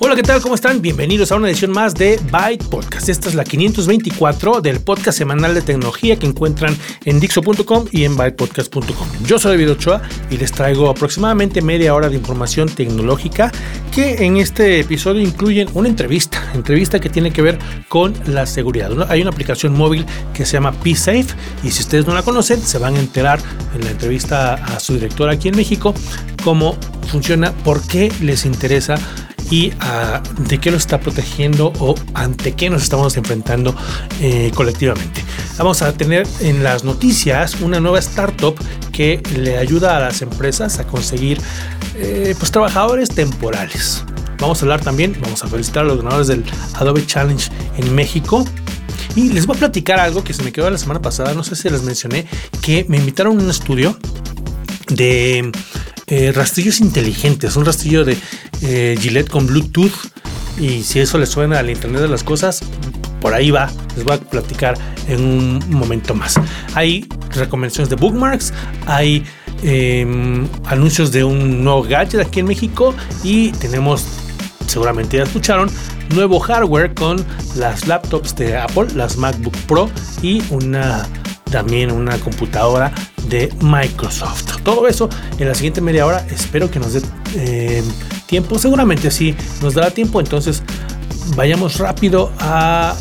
Hola, 0.00 0.14
¿qué 0.14 0.22
tal? 0.22 0.40
¿Cómo 0.40 0.54
están? 0.54 0.80
Bienvenidos 0.80 1.32
a 1.32 1.36
una 1.36 1.48
edición 1.48 1.72
más 1.72 1.92
de 1.92 2.20
Byte 2.30 2.64
Podcast. 2.66 3.08
Esta 3.08 3.28
es 3.28 3.34
la 3.34 3.42
524 3.42 4.60
del 4.60 4.78
podcast 4.78 5.18
semanal 5.18 5.54
de 5.54 5.60
tecnología 5.60 6.16
que 6.16 6.26
encuentran 6.26 6.78
en 7.04 7.18
Dixo.com 7.18 7.86
y 7.90 8.04
en 8.04 8.16
bytepodcast.com. 8.16 9.08
Yo 9.26 9.40
soy 9.40 9.56
David 9.56 9.72
Ochoa 9.72 10.00
y 10.30 10.36
les 10.36 10.52
traigo 10.52 10.88
aproximadamente 10.88 11.62
media 11.62 11.96
hora 11.96 12.08
de 12.08 12.14
información 12.14 12.68
tecnológica 12.68 13.50
que 13.92 14.24
en 14.24 14.36
este 14.36 14.78
episodio 14.78 15.20
incluyen 15.20 15.68
una 15.74 15.88
entrevista, 15.88 16.48
entrevista 16.54 17.00
que 17.00 17.08
tiene 17.08 17.32
que 17.32 17.42
ver 17.42 17.58
con 17.88 18.14
la 18.26 18.46
seguridad. 18.46 19.10
Hay 19.10 19.20
una 19.20 19.30
aplicación 19.30 19.76
móvil 19.76 20.06
que 20.32 20.46
se 20.46 20.52
llama 20.52 20.74
PSafe 20.74 21.26
y 21.64 21.72
si 21.72 21.82
ustedes 21.82 22.06
no 22.06 22.14
la 22.14 22.22
conocen 22.22 22.62
se 22.62 22.78
van 22.78 22.94
a 22.94 23.00
enterar 23.00 23.40
en 23.74 23.84
la 23.84 23.90
entrevista 23.90 24.54
a 24.54 24.78
su 24.78 24.94
director 24.94 25.28
aquí 25.28 25.48
en 25.48 25.56
México 25.56 25.92
cómo 26.44 26.76
funciona, 27.08 27.50
por 27.64 27.84
qué 27.84 28.12
les 28.20 28.44
interesa 28.44 28.96
y 29.50 29.72
ah, 29.80 30.22
de 30.38 30.58
qué 30.58 30.70
nos 30.70 30.82
está 30.82 31.00
protegiendo 31.00 31.72
o 31.78 31.94
ante 32.14 32.52
qué 32.52 32.70
nos 32.70 32.82
estamos 32.82 33.16
enfrentando 33.16 33.74
eh, 34.20 34.50
colectivamente. 34.54 35.22
Vamos 35.56 35.82
a 35.82 35.92
tener 35.92 36.26
en 36.40 36.62
las 36.62 36.84
noticias 36.84 37.60
una 37.60 37.80
nueva 37.80 37.98
startup 37.98 38.54
que 38.92 39.22
le 39.36 39.58
ayuda 39.58 39.96
a 39.96 40.00
las 40.00 40.22
empresas 40.22 40.78
a 40.78 40.86
conseguir 40.86 41.40
eh, 41.96 42.34
pues, 42.38 42.50
trabajadores 42.50 43.08
temporales. 43.08 44.04
Vamos 44.40 44.60
a 44.60 44.66
hablar 44.66 44.80
también, 44.80 45.16
vamos 45.20 45.42
a 45.42 45.48
felicitar 45.48 45.84
a 45.84 45.88
los 45.88 45.98
ganadores 45.98 46.28
del 46.28 46.44
Adobe 46.74 47.04
Challenge 47.04 47.50
en 47.76 47.94
México. 47.94 48.44
Y 49.16 49.30
les 49.30 49.46
voy 49.46 49.56
a 49.56 49.58
platicar 49.58 49.98
algo 49.98 50.22
que 50.22 50.32
se 50.32 50.44
me 50.44 50.52
quedó 50.52 50.70
la 50.70 50.78
semana 50.78 51.02
pasada, 51.02 51.34
no 51.34 51.42
sé 51.42 51.56
si 51.56 51.68
les 51.68 51.82
mencioné, 51.82 52.26
que 52.62 52.84
me 52.88 52.98
invitaron 52.98 53.38
a 53.38 53.42
un 53.42 53.50
estudio 53.50 53.98
de 54.88 55.50
eh, 56.08 56.32
rastrillos 56.32 56.80
inteligentes, 56.80 57.56
un 57.56 57.64
rastrillo 57.64 58.04
de 58.04 58.16
eh, 58.62 58.96
Gillette 58.98 59.28
con 59.28 59.46
Bluetooth. 59.46 59.92
Y 60.58 60.82
si 60.82 60.98
eso 61.00 61.18
les 61.18 61.28
suena 61.28 61.58
al 61.58 61.70
Internet 61.70 62.02
de 62.02 62.08
las 62.08 62.24
Cosas, 62.24 62.62
por 63.20 63.34
ahí 63.34 63.50
va. 63.50 63.70
Les 63.94 64.04
voy 64.04 64.14
a 64.14 64.18
platicar 64.18 64.76
en 65.06 65.22
un 65.22 65.70
momento 65.70 66.14
más. 66.14 66.34
Hay 66.74 67.06
recomendaciones 67.30 67.90
de 67.90 67.96
bookmarks, 67.96 68.52
hay 68.86 69.24
em, 69.62 70.48
anuncios 70.64 71.12
de 71.12 71.24
un 71.24 71.62
nuevo 71.62 71.82
gadget 71.82 72.20
aquí 72.20 72.40
en 72.40 72.46
México 72.46 72.94
y 73.22 73.50
tenemos, 73.52 74.04
seguramente 74.66 75.18
ya 75.18 75.24
escucharon, 75.24 75.70
nuevo 76.14 76.40
hardware 76.40 76.94
con 76.94 77.24
las 77.56 77.86
laptops 77.86 78.34
de 78.36 78.56
Apple, 78.56 78.86
las 78.94 79.16
MacBook 79.16 79.56
Pro 79.66 79.90
y 80.22 80.42
una 80.50 81.06
también 81.50 81.90
una 81.90 82.18
computadora 82.18 82.92
de 83.28 83.52
Microsoft. 83.60 84.62
Todo 84.62 84.86
eso 84.88 85.08
en 85.38 85.48
la 85.48 85.54
siguiente 85.54 85.80
media 85.80 86.06
hora. 86.06 86.26
Espero 86.30 86.70
que 86.70 86.78
nos 86.78 86.92
dé 86.94 87.02
em, 87.36 87.84
tiempo. 88.26 88.58
Seguramente 88.58 89.10
sí 89.10 89.34
nos 89.62 89.74
dará 89.74 89.90
tiempo. 89.90 90.20
Entonces 90.20 90.62
vayamos 91.36 91.78
rápido 91.78 92.32
a, 92.38 92.96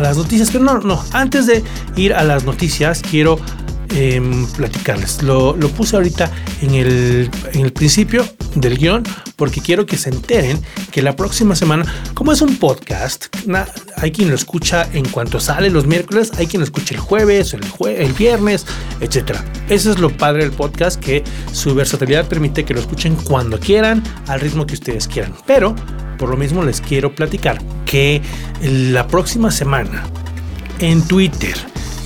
las 0.00 0.16
noticias. 0.16 0.50
Pero 0.50 0.64
no, 0.64 0.78
no. 0.80 1.02
Antes 1.12 1.46
de 1.46 1.62
ir 1.96 2.14
a 2.14 2.24
las 2.24 2.44
noticias, 2.44 3.02
quiero 3.08 3.38
em, 3.94 4.46
platicarles. 4.48 5.22
Lo, 5.22 5.54
puse 5.76 5.96
ahorita 5.96 6.30
en 6.62 6.74
el, 6.74 7.30
en 7.52 7.60
el 7.62 7.72
principio 7.72 8.26
del 8.54 8.76
guion 8.76 9.02
porque 9.36 9.60
quiero 9.60 9.86
que 9.86 9.96
se 9.96 10.10
enteren 10.10 10.60
que 10.90 11.02
la 11.02 11.16
próxima 11.16 11.56
semana, 11.56 11.84
como 12.14 12.32
es 12.32 12.40
un 12.40 12.56
podcast, 12.56 13.26
hay 13.96 14.12
quien 14.12 14.28
lo 14.28 14.34
escucha 14.34 14.88
en 14.92 15.08
cuanto 15.08 15.40
sale 15.40 15.70
los 15.70 15.86
miércoles, 15.86 16.32
hay 16.36 16.46
quien 16.46 16.60
lo 16.60 16.64
escucha 16.64 16.94
el 16.94 17.00
jueves, 17.00 17.54
el, 17.54 17.62
el 17.88 18.12
viernes, 18.12 18.66
etc. 19.00 19.38
Eso 19.68 19.90
es 19.90 19.98
lo 19.98 20.16
padre 20.16 20.42
del 20.42 20.52
podcast, 20.52 21.00
que 21.00 21.24
su 21.52 21.74
versatilidad 21.74 22.28
permite 22.28 22.64
que 22.64 22.74
lo 22.74 22.80
escuchen 22.80 23.16
cuando 23.16 23.58
quieran, 23.58 24.02
al 24.28 24.40
ritmo 24.40 24.66
que 24.66 24.74
ustedes 24.74 25.08
quieran. 25.08 25.34
Pero, 25.46 25.74
por 26.18 26.28
lo 26.28 26.36
mismo, 26.36 26.62
les 26.62 26.80
quiero 26.80 27.14
platicar 27.14 27.60
que 27.86 28.22
la 28.62 29.06
próxima 29.06 29.50
semana 29.50 30.04
en 30.78 31.02
Twitter 31.02 31.54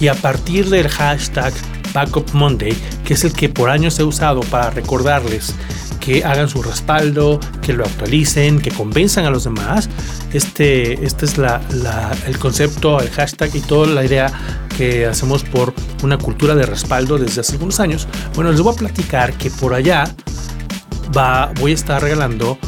y 0.01 0.09
a 0.09 0.15
partir 0.15 0.69
del 0.69 0.89
hashtag 0.89 1.53
Backup 1.93 2.33
Monday, 2.33 2.77
que 3.05 3.15
es 3.15 3.25
el 3.25 3.33
que 3.33 3.49
por 3.49 3.71
años 3.71 3.99
he 3.99 4.05
usado 4.05 4.41
para 4.41 4.71
recordarles 4.71 5.55
que 5.99 6.25
hagan 6.25 6.49
su 6.49 6.63
respaldo, 6.63 7.39
que 7.61 7.73
lo 7.73 7.85
actualicen, 7.85 8.61
que 8.61 8.71
convenzan 8.71 9.27
a 9.27 9.31
los 9.31 9.45
demás. 9.45 9.91
Este, 10.33 11.05
este 11.05 11.27
es 11.27 11.37
la, 11.37 11.61
el 12.27 12.39
concepto, 12.39 13.01
el 13.01 13.11
hashtag 13.11 13.55
y 13.57 13.61
toda 13.61 13.89
la 13.89 14.05
idea 14.05 14.33
que 14.77 15.07
hacemos 15.07 15.43
por 15.43 15.75
una 16.03 16.17
cultura 16.17 16.55
de 16.55 16.65
respaldo 16.65 17.19
desde 17.19 17.43
hace 17.43 17.53
algunos 17.53 17.79
años. 17.81 18.09
Bueno, 18.35 18.51
les 18.51 18.61
voy 18.61 18.75
a 18.75 18.77
platicar 18.79 19.35
que 19.35 19.51
por 19.51 19.75
allá 19.75 20.05
va, 21.17 21.53
voy 21.61 21.73
a 21.73 21.75
estar 21.75 22.03
regalando 22.03 22.59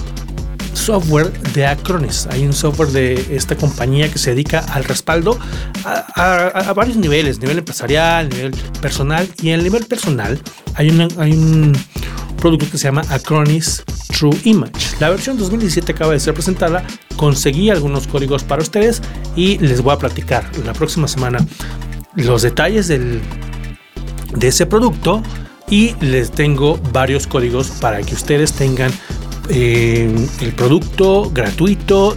software 0.75 1.33
de 1.55 1.67
Acronis. 1.67 2.27
Hay 2.31 2.45
un 2.45 2.53
software 2.53 2.91
de 2.91 3.37
esta 3.37 3.57
compañía 3.57 4.11
que 4.11 4.19
se 4.19 4.31
dedica 4.31 4.61
al 4.61 4.85
respaldo 4.85 5.39
a, 5.85 6.73
varios 6.75 6.97
niveles, 6.97 7.41
nivel 7.41 7.59
empresarial, 7.59 8.29
nivel 8.29 8.53
personal. 8.81 9.29
Y 9.43 9.49
en 9.49 9.55
el 9.55 9.65
nivel 9.65 9.87
personal 9.87 10.41
hay, 10.75 10.91
un 10.91 11.73
producto 12.41 12.67
que 12.71 12.79
se 12.79 12.85
llama 12.85 13.03
Acronis 13.11 13.83
True 14.09 14.37
Image. 14.45 14.97
La 14.99 15.11
versión 15.11 15.39
2017 15.39 15.93
acaba 15.93 16.13
de 16.13 16.21
ser 16.21 16.35
presentada, 16.35 16.85
conseguí 17.17 17.71
algunos 17.71 18.07
códigos 18.07 18.45
para 18.45 18.63
ustedes 18.63 19.03
y 19.37 19.59
les 19.59 19.83
voy 19.83 19.95
a 19.95 19.99
platicar 19.99 20.45
la 20.65 20.73
próxima 20.73 21.07
semana 21.07 21.39
los 22.15 22.43
detalles 22.43 22.89
de 22.89 23.21
ese 24.41 24.67
producto 24.67 25.23
y 25.71 25.95
les 26.01 26.33
tengo 26.33 26.79
varios 26.93 27.27
códigos 27.27 27.69
para 27.81 28.03
que 28.03 28.15
ustedes 28.15 28.53
tengan 28.53 28.93
eh, 29.51 30.09
el 30.41 30.53
producto 30.53 31.31
gratuito 31.33 32.17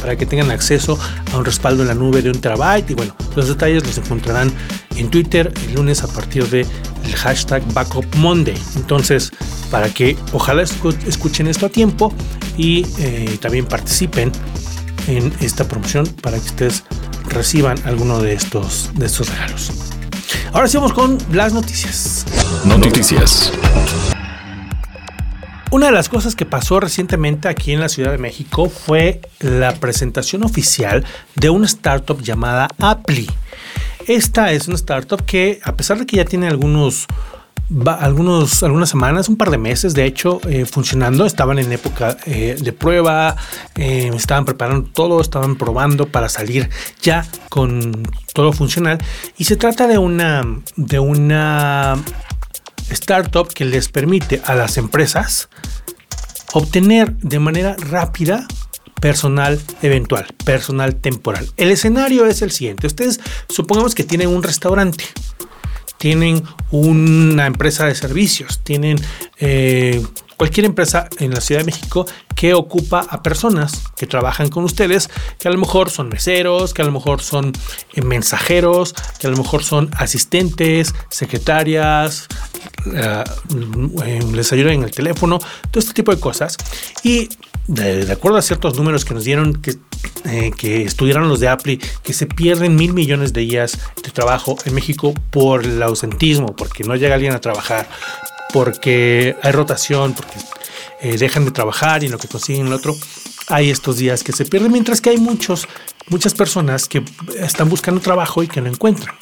para 0.00 0.16
que 0.16 0.26
tengan 0.26 0.50
acceso 0.50 0.98
a 1.32 1.38
un 1.38 1.44
respaldo 1.44 1.82
en 1.82 1.88
la 1.88 1.94
nube 1.94 2.20
de 2.20 2.30
un 2.30 2.40
terabyte 2.40 2.90
y 2.90 2.94
bueno 2.94 3.14
los 3.36 3.48
detalles 3.48 3.86
los 3.86 3.96
encontrarán 3.98 4.52
en 4.96 5.10
Twitter 5.10 5.52
el 5.68 5.74
lunes 5.74 6.02
a 6.02 6.08
partir 6.08 6.48
de 6.48 6.66
hashtag 7.16 7.62
Backup 7.72 8.06
Monday. 8.16 8.56
Entonces, 8.76 9.30
para 9.70 9.88
que 9.88 10.16
ojalá 10.32 10.62
escuchen 10.62 11.46
esto 11.46 11.66
a 11.66 11.68
tiempo 11.68 12.12
y 12.56 12.86
eh, 12.98 13.38
también 13.40 13.66
participen 13.66 14.32
en 15.06 15.32
esta 15.40 15.66
promoción 15.66 16.06
para 16.22 16.38
que 16.38 16.46
ustedes 16.46 16.84
reciban 17.28 17.78
alguno 17.84 18.20
de 18.20 18.34
estos, 18.34 18.90
de 18.94 19.06
estos 19.06 19.28
regalos. 19.28 19.70
Ahora 20.52 20.68
sí 20.68 20.76
vamos 20.76 20.92
con 20.92 21.18
las 21.32 21.52
noticias. 21.52 22.24
Noticias. 22.64 23.52
Una 25.74 25.86
de 25.86 25.92
las 25.92 26.08
cosas 26.08 26.36
que 26.36 26.46
pasó 26.46 26.78
recientemente 26.78 27.48
aquí 27.48 27.72
en 27.72 27.80
la 27.80 27.88
Ciudad 27.88 28.12
de 28.12 28.18
México 28.18 28.70
fue 28.70 29.20
la 29.40 29.74
presentación 29.74 30.44
oficial 30.44 31.04
de 31.34 31.50
una 31.50 31.66
startup 31.66 32.22
llamada 32.22 32.68
Apply. 32.78 33.28
Esta 34.06 34.52
es 34.52 34.68
una 34.68 34.76
startup 34.76 35.24
que, 35.24 35.58
a 35.64 35.74
pesar 35.74 35.98
de 35.98 36.06
que 36.06 36.18
ya 36.18 36.24
tiene 36.26 36.46
algunos, 36.46 37.08
algunas 37.90 38.88
semanas, 38.88 39.28
un 39.28 39.36
par 39.36 39.50
de 39.50 39.58
meses, 39.58 39.94
de 39.94 40.04
hecho, 40.04 40.40
eh, 40.48 40.64
funcionando, 40.64 41.26
estaban 41.26 41.58
en 41.58 41.72
época 41.72 42.18
eh, 42.24 42.54
de 42.56 42.72
prueba, 42.72 43.34
eh, 43.74 44.12
estaban 44.14 44.44
preparando 44.44 44.88
todo, 44.92 45.20
estaban 45.20 45.56
probando 45.56 46.06
para 46.06 46.28
salir 46.28 46.70
ya 47.02 47.26
con 47.48 48.06
todo 48.32 48.52
funcional. 48.52 48.98
Y 49.38 49.44
se 49.46 49.56
trata 49.56 49.88
de 49.88 49.98
una, 49.98 50.44
de 50.76 51.00
una 51.00 51.96
startup 52.90 53.52
que 53.52 53.64
les 53.64 53.88
permite 53.88 54.40
a 54.44 54.54
las 54.54 54.76
empresas 54.76 55.48
obtener 56.52 57.14
de 57.16 57.38
manera 57.38 57.76
rápida 57.78 58.46
personal 59.00 59.60
eventual, 59.82 60.26
personal 60.44 60.96
temporal. 60.96 61.46
El 61.56 61.70
escenario 61.70 62.26
es 62.26 62.42
el 62.42 62.50
siguiente. 62.50 62.86
Ustedes 62.86 63.20
supongamos 63.48 63.94
que 63.94 64.04
tienen 64.04 64.28
un 64.28 64.42
restaurante, 64.42 65.04
tienen 65.98 66.42
una 66.70 67.46
empresa 67.46 67.86
de 67.86 67.94
servicios, 67.94 68.60
tienen 68.62 68.98
eh, 69.38 70.02
cualquier 70.36 70.66
empresa 70.66 71.08
en 71.18 71.32
la 71.32 71.40
Ciudad 71.40 71.60
de 71.60 71.66
México 71.66 72.06
que 72.44 72.52
ocupa 72.52 73.06
a 73.08 73.22
personas 73.22 73.84
que 73.96 74.06
trabajan 74.06 74.50
con 74.50 74.64
ustedes, 74.64 75.08
que 75.38 75.48
a 75.48 75.50
lo 75.50 75.56
mejor 75.56 75.88
son 75.88 76.10
meseros, 76.10 76.74
que 76.74 76.82
a 76.82 76.84
lo 76.84 76.92
mejor 76.92 77.22
son 77.22 77.52
eh, 77.94 78.02
mensajeros, 78.02 78.94
que 79.18 79.28
a 79.28 79.30
lo 79.30 79.38
mejor 79.38 79.64
son 79.64 79.88
asistentes, 79.96 80.94
secretarias, 81.08 82.28
eh, 82.92 83.24
les 84.30 84.52
ayudan 84.52 84.74
en 84.74 84.82
el 84.82 84.90
teléfono, 84.90 85.38
todo 85.38 85.78
este 85.78 85.94
tipo 85.94 86.14
de 86.14 86.20
cosas. 86.20 86.58
Y 87.02 87.30
de, 87.66 88.12
acuerdo 88.12 88.36
a 88.36 88.42
ciertos 88.42 88.76
números 88.76 89.06
que 89.06 89.14
nos 89.14 89.24
dieron, 89.24 89.54
que 89.62 89.78
eh, 90.26 90.50
que 90.54 90.82
estudiaron 90.82 91.30
los 91.30 91.40
de 91.40 91.48
Apple 91.48 91.78
que 92.02 92.12
se 92.12 92.26
pierden 92.26 92.76
mil 92.76 92.92
millones 92.92 93.32
de 93.32 93.40
días 93.40 93.78
de 94.02 94.10
trabajo 94.10 94.58
en 94.66 94.74
México 94.74 95.14
por 95.30 95.64
el 95.64 95.82
ausentismo, 95.82 96.54
porque 96.54 96.84
no 96.84 96.94
llega 96.94 97.14
alguien 97.14 97.32
a 97.32 97.40
trabajar, 97.40 97.88
porque 98.52 99.34
hay 99.42 99.52
rotación, 99.52 100.12
porque 100.12 100.34
eh, 101.04 101.18
dejan 101.18 101.44
de 101.44 101.50
trabajar 101.50 102.02
y 102.02 102.08
lo 102.08 102.16
que 102.16 102.28
consiguen 102.28 102.68
el 102.68 102.72
otro, 102.72 102.96
hay 103.48 103.68
estos 103.68 103.98
días 103.98 104.24
que 104.24 104.32
se 104.32 104.46
pierden, 104.46 104.72
mientras 104.72 105.02
que 105.02 105.10
hay 105.10 105.18
muchos, 105.18 105.68
muchas 106.08 106.32
personas 106.32 106.88
que 106.88 107.04
están 107.38 107.68
buscando 107.68 108.00
trabajo 108.00 108.42
y 108.42 108.48
que 108.48 108.62
no 108.62 108.68
encuentran. 108.68 109.14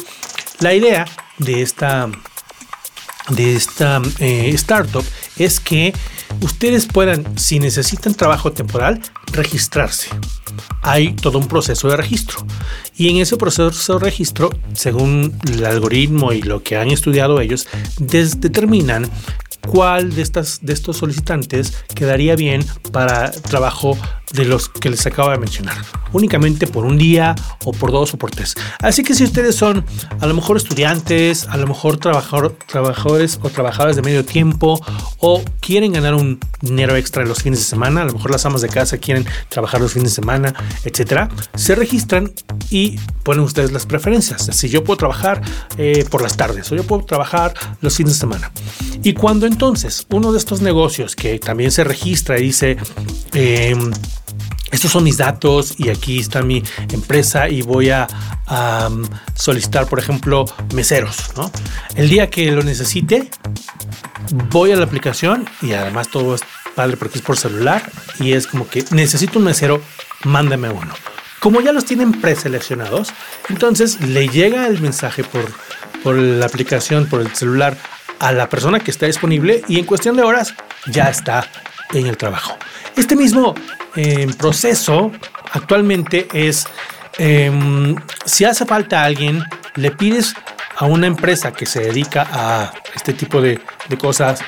La 0.61 0.75
idea 0.75 1.07
de 1.39 1.61
esta, 1.61 2.09
de 3.31 3.57
esta 3.57 4.01
eh, 4.21 4.51
startup 4.55 5.05
es 5.37 5.59
que 5.59 5.93
ustedes 6.41 6.87
puedan, 6.87 7.37
si 7.37 7.59
necesitan 7.59 8.15
trabajo 8.15 8.53
temporal, 8.53 9.03
registrarse. 9.33 10.09
Hay 10.83 11.15
todo 11.15 11.39
un 11.39 11.49
proceso 11.49 11.89
de 11.89 11.97
registro. 11.97 12.47
Y 12.97 13.09
en 13.09 13.17
ese 13.17 13.37
proceso 13.37 13.95
de 13.95 14.05
registro, 14.05 14.51
según 14.75 15.37
el 15.49 15.67
algoritmo 15.67 16.33
y 16.33 16.43
lo 16.43 16.63
que 16.63 16.77
han 16.77 16.93
estudiado 16.93 17.41
ellos, 17.41 17.67
determinan 17.99 19.11
cuál 19.69 20.15
de, 20.15 20.23
estas, 20.23 20.61
de 20.63 20.73
estos 20.73 20.97
solicitantes 20.97 21.85
quedaría 21.95 22.37
bien 22.37 22.65
para 22.93 23.31
trabajo 23.31 23.97
de 24.33 24.45
los 24.45 24.69
que 24.69 24.91
les 24.91 25.07
acabo 25.07 25.31
de 25.31 25.39
mencionar, 25.39 25.77
únicamente 26.13 26.67
por 26.67 26.85
un 26.85 26.99
día 26.99 27.35
o 27.65 27.73
por 27.73 27.93
dos 27.93 28.15
o 28.15 28.19
por 28.19 28.31
tres. 28.31 28.55
Así 28.81 29.03
que 29.03 29.15
si 29.15 29.25
ustedes 29.25 29.55
son 29.55 29.85
a 30.21 30.27
lo 30.27 30.35
mejor 30.35 30.57
estudiantes, 30.57 31.47
a 31.49 31.57
lo 31.57 31.67
mejor 31.67 31.99
trabajador, 31.99 32.57
trabajadores 32.67 33.39
o 33.43 33.51
trabajadoras 33.51 33.97
de 33.97 34.03
medio 34.03 34.25
tiempo 34.25 34.81
o 35.19 35.43
quieren 35.61 35.93
ganar 35.93 36.15
un 36.15 36.41
dinero 36.61 36.97
extra 36.97 37.25
los 37.25 37.43
fines 37.43 37.59
de 37.61 37.65
semana, 37.65 38.03
a 38.03 38.05
lo 38.05 38.13
mejor 38.13 38.31
las 38.31 38.45
amas 38.47 38.63
de 38.63 38.69
casa 38.69 38.99
quieren 38.99 39.27
trabajar 39.49 39.81
los 39.81 39.93
fines 39.93 40.11
de 40.11 40.15
semana, 40.15 40.55
etcétera, 40.85 41.29
se 41.55 41.75
registran 41.75 42.33
y 42.71 42.99
ponen 43.23 43.45
ustedes 43.45 43.73
las 43.73 43.87
preferencias. 43.87 44.49
Si 44.53 44.69
yo 44.69 44.85
puedo 44.85 44.97
trabajar 44.97 45.43
eh, 45.77 46.05
por 46.11 46.23
las 46.23 46.37
tardes 46.37 46.71
o 46.73 46.77
yo 46.77 46.85
puedo 46.85 47.05
trabajar 47.05 47.55
los 47.81 47.97
fines 47.97 48.15
de 48.15 48.21
semana. 48.21 48.51
Y 49.03 49.15
cuando 49.15 49.47
entonces 49.47 50.07
uno 50.11 50.33
de 50.33 50.39
estos 50.39 50.61
negocios 50.61 51.17
que 51.17 51.39
también 51.39 51.71
se 51.71 51.85
registra 51.85 52.39
y 52.39 52.43
dice, 52.45 52.77
eh, 53.33 53.77
estos 54.73 54.91
son 54.91 55.05
mis 55.05 55.19
datos 55.19 55.75
y 55.79 55.91
aquí 55.91 56.19
está 56.19 56.43
mi 56.43 56.63
empresa 56.91 57.49
y 57.49 57.63
voy 57.63 57.91
a, 57.91 58.09
solicitar, 59.35 59.87
por 59.87 59.99
ejemplo, 59.99 60.45
meseros. 60.75 61.17
El 61.95 62.11
día 62.11 62.29
que 62.29 62.51
lo 62.51 62.63
necesite, 62.63 63.31
voy 64.51 64.73
a 64.73 64.77
la 64.77 64.85
aplicación 64.85 65.49
y 65.63 65.73
además 65.73 66.09
todo 66.09 66.35
es 66.35 66.43
padre 66.75 66.97
porque 66.97 67.19
es 67.19 67.25
por 67.25 67.39
celular 67.39 67.83
y 68.19 68.33
es 68.33 68.47
como 68.47 68.69
que 68.69 68.85
necesito 68.91 69.39
un 69.39 69.47
mesero, 69.47 69.81
mándame 70.25 70.69
uno. 70.69 70.93
Como 71.41 71.61
ya 71.61 71.73
los 71.73 71.85
tienen 71.85 72.21
preseleccionados, 72.21 73.09
entonces 73.49 74.01
le 74.01 74.29
llega 74.29 74.67
el 74.67 74.81
mensaje 74.81 75.25
por, 75.25 75.51
por 76.03 76.17
la 76.17 76.47
aplicación, 76.47 77.07
por 77.07 77.21
el 77.21 77.35
celular 77.35 77.77
a 78.19 78.33
la 78.33 78.49
persona 78.49 78.81
que 78.81 78.91
está 78.91 79.07
disponible 79.07 79.63
y 79.67 79.79
en 79.79 79.85
cuestión 79.87 80.17
de 80.17 80.23
horas 80.23 80.55
ya 80.87 81.09
está 81.11 81.49
en 81.93 82.07
el 82.07 82.17
trabajo. 82.17 82.57
Este 82.97 83.17
mismo 83.17 83.55
en 83.97 84.33
proceso 84.35 85.13
actualmente 85.53 86.29
es, 86.33 86.67
em, 87.19 87.97
si 88.25 88.45
hace 88.45 88.65
falta 88.65 89.05
alguien, 89.05 89.45
le 89.77 89.91
pides 89.91 90.35
a 90.77 90.87
una 90.87 91.07
empresa 91.07 91.53
que 91.53 91.67
se 91.67 91.81
dedica 91.81 92.27
a 92.31 92.73
este 92.95 93.13
tipo 93.13 93.41
de, 93.41 93.61
de 93.89 93.99
cosas 93.99 94.41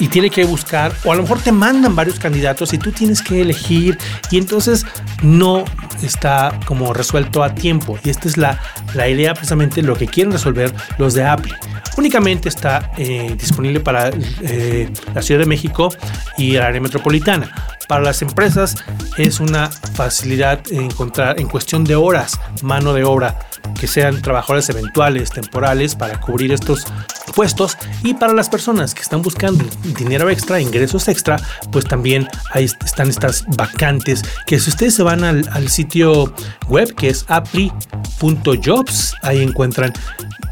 y 0.00 0.08
tiene 0.08 0.30
que 0.30 0.44
buscar, 0.44 0.92
o 1.04 1.12
a 1.12 1.16
lo 1.16 1.22
mejor 1.22 1.40
te 1.40 1.52
mandan 1.52 1.96
varios 1.96 2.18
candidatos 2.18 2.72
y 2.72 2.78
tú 2.78 2.92
tienes 2.92 3.20
que 3.22 3.40
elegir 3.40 3.98
y 4.30 4.38
entonces 4.38 4.86
no 5.22 5.64
está 6.02 6.58
como 6.66 6.92
resuelto 6.92 7.42
a 7.42 7.54
tiempo. 7.54 7.98
Y 8.04 8.10
esta 8.10 8.28
es 8.28 8.36
la, 8.36 8.60
la 8.94 9.08
idea 9.08 9.34
precisamente 9.34 9.82
lo 9.82 9.96
que 9.96 10.06
quieren 10.06 10.32
resolver 10.32 10.72
los 10.98 11.14
de 11.14 11.24
Apple. 11.24 11.54
Únicamente 11.98 12.48
está 12.48 12.92
eh, 12.96 13.34
disponible 13.36 13.80
para 13.80 14.12
eh, 14.42 14.88
la 15.12 15.20
Ciudad 15.20 15.40
de 15.40 15.46
México 15.46 15.92
y 16.36 16.54
el 16.54 16.62
área 16.62 16.80
metropolitana. 16.80 17.52
Para 17.88 18.04
las 18.04 18.22
empresas 18.22 18.76
es 19.16 19.40
una 19.40 19.68
facilidad 19.68 20.60
encontrar 20.70 21.40
en 21.40 21.48
cuestión 21.48 21.82
de 21.82 21.96
horas 21.96 22.38
mano 22.62 22.94
de 22.94 23.02
obra 23.02 23.40
que 23.78 23.86
sean 23.86 24.22
trabajadores 24.22 24.68
eventuales, 24.70 25.30
temporales, 25.30 25.94
para 25.94 26.20
cubrir 26.20 26.52
estos 26.52 26.86
puestos. 27.34 27.76
Y 28.02 28.14
para 28.14 28.32
las 28.32 28.48
personas 28.48 28.94
que 28.94 29.02
están 29.02 29.22
buscando 29.22 29.64
dinero 29.96 30.28
extra, 30.30 30.60
ingresos 30.60 31.08
extra, 31.08 31.40
pues 31.70 31.84
también 31.84 32.28
ahí 32.52 32.64
están 32.64 33.08
estas 33.08 33.44
vacantes 33.56 34.22
que 34.46 34.58
si 34.58 34.70
ustedes 34.70 34.94
se 34.94 35.02
van 35.02 35.24
al, 35.24 35.68
sitio 35.68 36.32
web 36.68 36.94
que 36.94 37.10
es 37.10 37.24
appli.jobs, 37.28 39.14
ahí 39.22 39.42
encuentran 39.42 39.92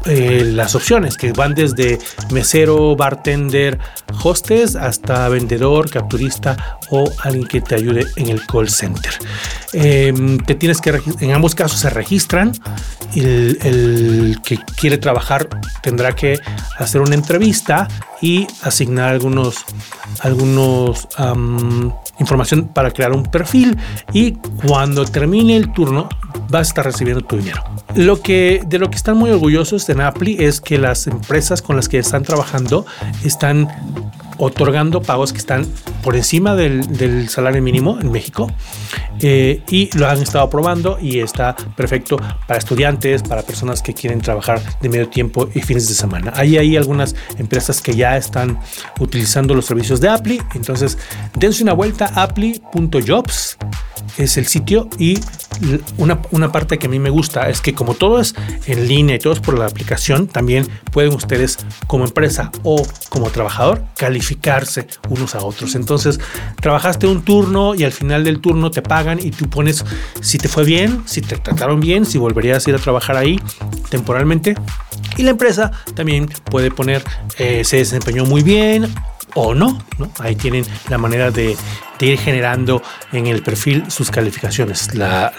eh, 0.05 0.43
las 0.53 0.75
opciones 0.75 1.17
que 1.17 1.33
van 1.33 1.53
desde 1.55 1.99
mesero, 2.31 2.95
bartender, 2.95 3.79
hostes 4.23 4.75
hasta 4.75 5.27
vendedor, 5.27 5.89
capturista 5.89 6.79
o 6.91 7.11
alguien 7.23 7.47
que 7.47 7.61
te 7.61 7.75
ayude 7.75 8.05
en 8.15 8.29
el 8.29 8.45
call 8.45 8.69
center. 8.69 9.13
Em, 9.73 10.37
te 10.39 10.55
tienes 10.55 10.79
que 10.79 11.01
en 11.19 11.31
ambos 11.33 11.55
casos 11.55 11.79
se 11.79 11.89
registran. 11.89 12.53
El, 13.15 14.39
que 14.43 14.57
quiere 14.77 14.97
trabajar 14.97 15.47
tendrá 15.81 16.13
que 16.13 16.39
hacer 16.77 17.01
una 17.01 17.15
entrevista 17.15 17.87
y 18.21 18.47
asignar 18.63 19.09
algunos, 19.09 19.65
algunos 20.19 21.07
información 22.19 22.67
para 22.67 22.91
crear 22.91 23.11
un 23.11 23.23
perfil 23.23 23.77
y 24.13 24.33
cuando 24.65 25.05
termine 25.05 25.55
el 25.55 25.71
turno 25.71 26.09
vas 26.49 26.67
a 26.67 26.69
estar 26.69 26.85
recibiendo 26.85 27.23
tu 27.23 27.37
dinero. 27.37 27.63
Lo 27.95 28.21
que, 28.21 28.61
de 28.65 28.79
lo 28.79 28.89
que 28.89 28.95
están 28.95 29.17
muy 29.17 29.31
orgullosos 29.31 29.87
de 29.87 29.95
Napli 29.95 30.37
es 30.39 30.61
que 30.61 30.77
las 30.77 31.07
empresas 31.07 31.61
con 31.61 31.75
las 31.75 31.89
que 31.89 31.99
están 31.99 32.23
trabajando 32.23 32.85
están 33.23 33.67
otorgando 34.37 35.01
pagos 35.01 35.31
que 35.31 35.39
están 35.39 35.65
por 36.03 36.15
encima 36.15 36.55
del, 36.55 37.29
salario 37.29 37.61
mínimo 37.61 37.99
en 37.99 38.11
México 38.11 38.51
eh, 39.19 39.61
y 39.69 39.89
lo 39.97 40.07
han 40.07 40.21
estado 40.21 40.49
probando 40.49 40.97
y 41.01 41.19
está 41.19 41.55
perfecto 41.75 42.17
para 42.47 42.59
estudiantes, 42.59 43.23
para 43.23 43.41
personas 43.41 43.81
que 43.81 43.93
quieren 43.93 44.21
trabajar 44.21 44.61
de 44.79 44.89
medio 44.89 45.09
tiempo 45.09 45.49
y 45.53 45.61
fines 45.61 45.87
de 45.89 45.95
semana. 45.95 46.31
Hay 46.35 46.57
ahí 46.57 46.77
algunas 46.77 47.15
empresas 47.37 47.81
que 47.81 47.95
ya 47.95 48.17
están 48.17 48.59
utilizando 48.99 49.53
los 49.53 49.65
servicios 49.65 49.99
de 50.01 50.09
Apply, 50.09 50.41
entonces 50.55 50.97
dense 51.35 51.63
una 51.63 51.73
vuelta 51.73 52.11
apply.jobs 52.15 53.57
es 54.17 54.37
el 54.37 54.47
sitio 54.47 54.89
y 54.97 55.19
una, 55.97 56.21
una, 56.31 56.51
parte 56.51 56.77
que 56.77 56.87
a 56.87 56.89
mí 56.89 56.99
me 56.99 57.09
gusta 57.09 57.49
es 57.49 57.61
que 57.61 57.73
como 57.73 57.93
todo 57.93 58.19
es 58.19 58.35
en 58.65 58.87
línea 58.87 59.15
y 59.15 59.19
todo 59.19 59.33
es 59.33 59.39
por 59.39 59.57
la 59.57 59.65
aplicación, 59.65 60.27
también 60.27 60.67
pueden 60.91 61.13
ustedes 61.13 61.57
como 61.87 62.05
empresa 62.05 62.51
o 62.63 62.85
como 63.09 63.29
trabajador 63.29 63.83
unos 65.09 65.35
a 65.35 65.43
otros. 65.43 65.75
Entonces, 65.75 66.19
trabajaste 66.61 67.07
un 67.07 67.21
turno 67.23 67.75
y 67.75 67.83
al 67.83 67.91
final 67.91 68.23
del 68.23 68.39
turno 68.39 68.71
te 68.71 68.81
pagan 68.81 69.19
y 69.21 69.31
tú 69.31 69.49
pones 69.49 69.85
si 70.21 70.37
te 70.37 70.47
fue 70.47 70.63
bien, 70.63 71.03
si 71.05 71.21
te 71.21 71.37
trataron 71.37 71.79
bien, 71.79 72.05
si 72.05 72.17
volverías 72.17 72.65
a 72.65 72.69
ir 72.69 72.75
a 72.75 72.79
trabajar 72.79 73.17
ahí 73.17 73.39
temporalmente. 73.89 74.55
Y 75.17 75.23
la 75.23 75.31
empresa 75.31 75.71
también 75.95 76.27
puede 76.27 76.71
poner 76.71 77.03
eh, 77.37 77.63
se 77.63 77.77
desempeñó 77.77 78.25
muy 78.25 78.43
bien 78.43 78.93
o 79.35 79.53
no, 79.53 79.77
Ahí 80.19 80.35
tienen 80.35 80.65
la 80.89 80.97
manera 80.97 81.29
de 81.29 81.55
ir 81.99 82.17
generando 82.17 82.81
en 83.11 83.27
el 83.27 83.41
perfil 83.41 83.89
sus 83.89 84.09
calificaciones, 84.09 84.89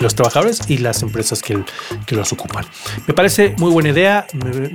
los 0.00 0.14
trabajadores 0.14 0.60
y 0.68 0.78
las 0.78 1.02
empresas 1.02 1.42
que, 1.42 1.64
los 2.10 2.32
ocupan. 2.32 2.64
Me 3.06 3.14
parece 3.14 3.54
muy 3.58 3.70
buena 3.70 3.90
idea, 3.90 4.26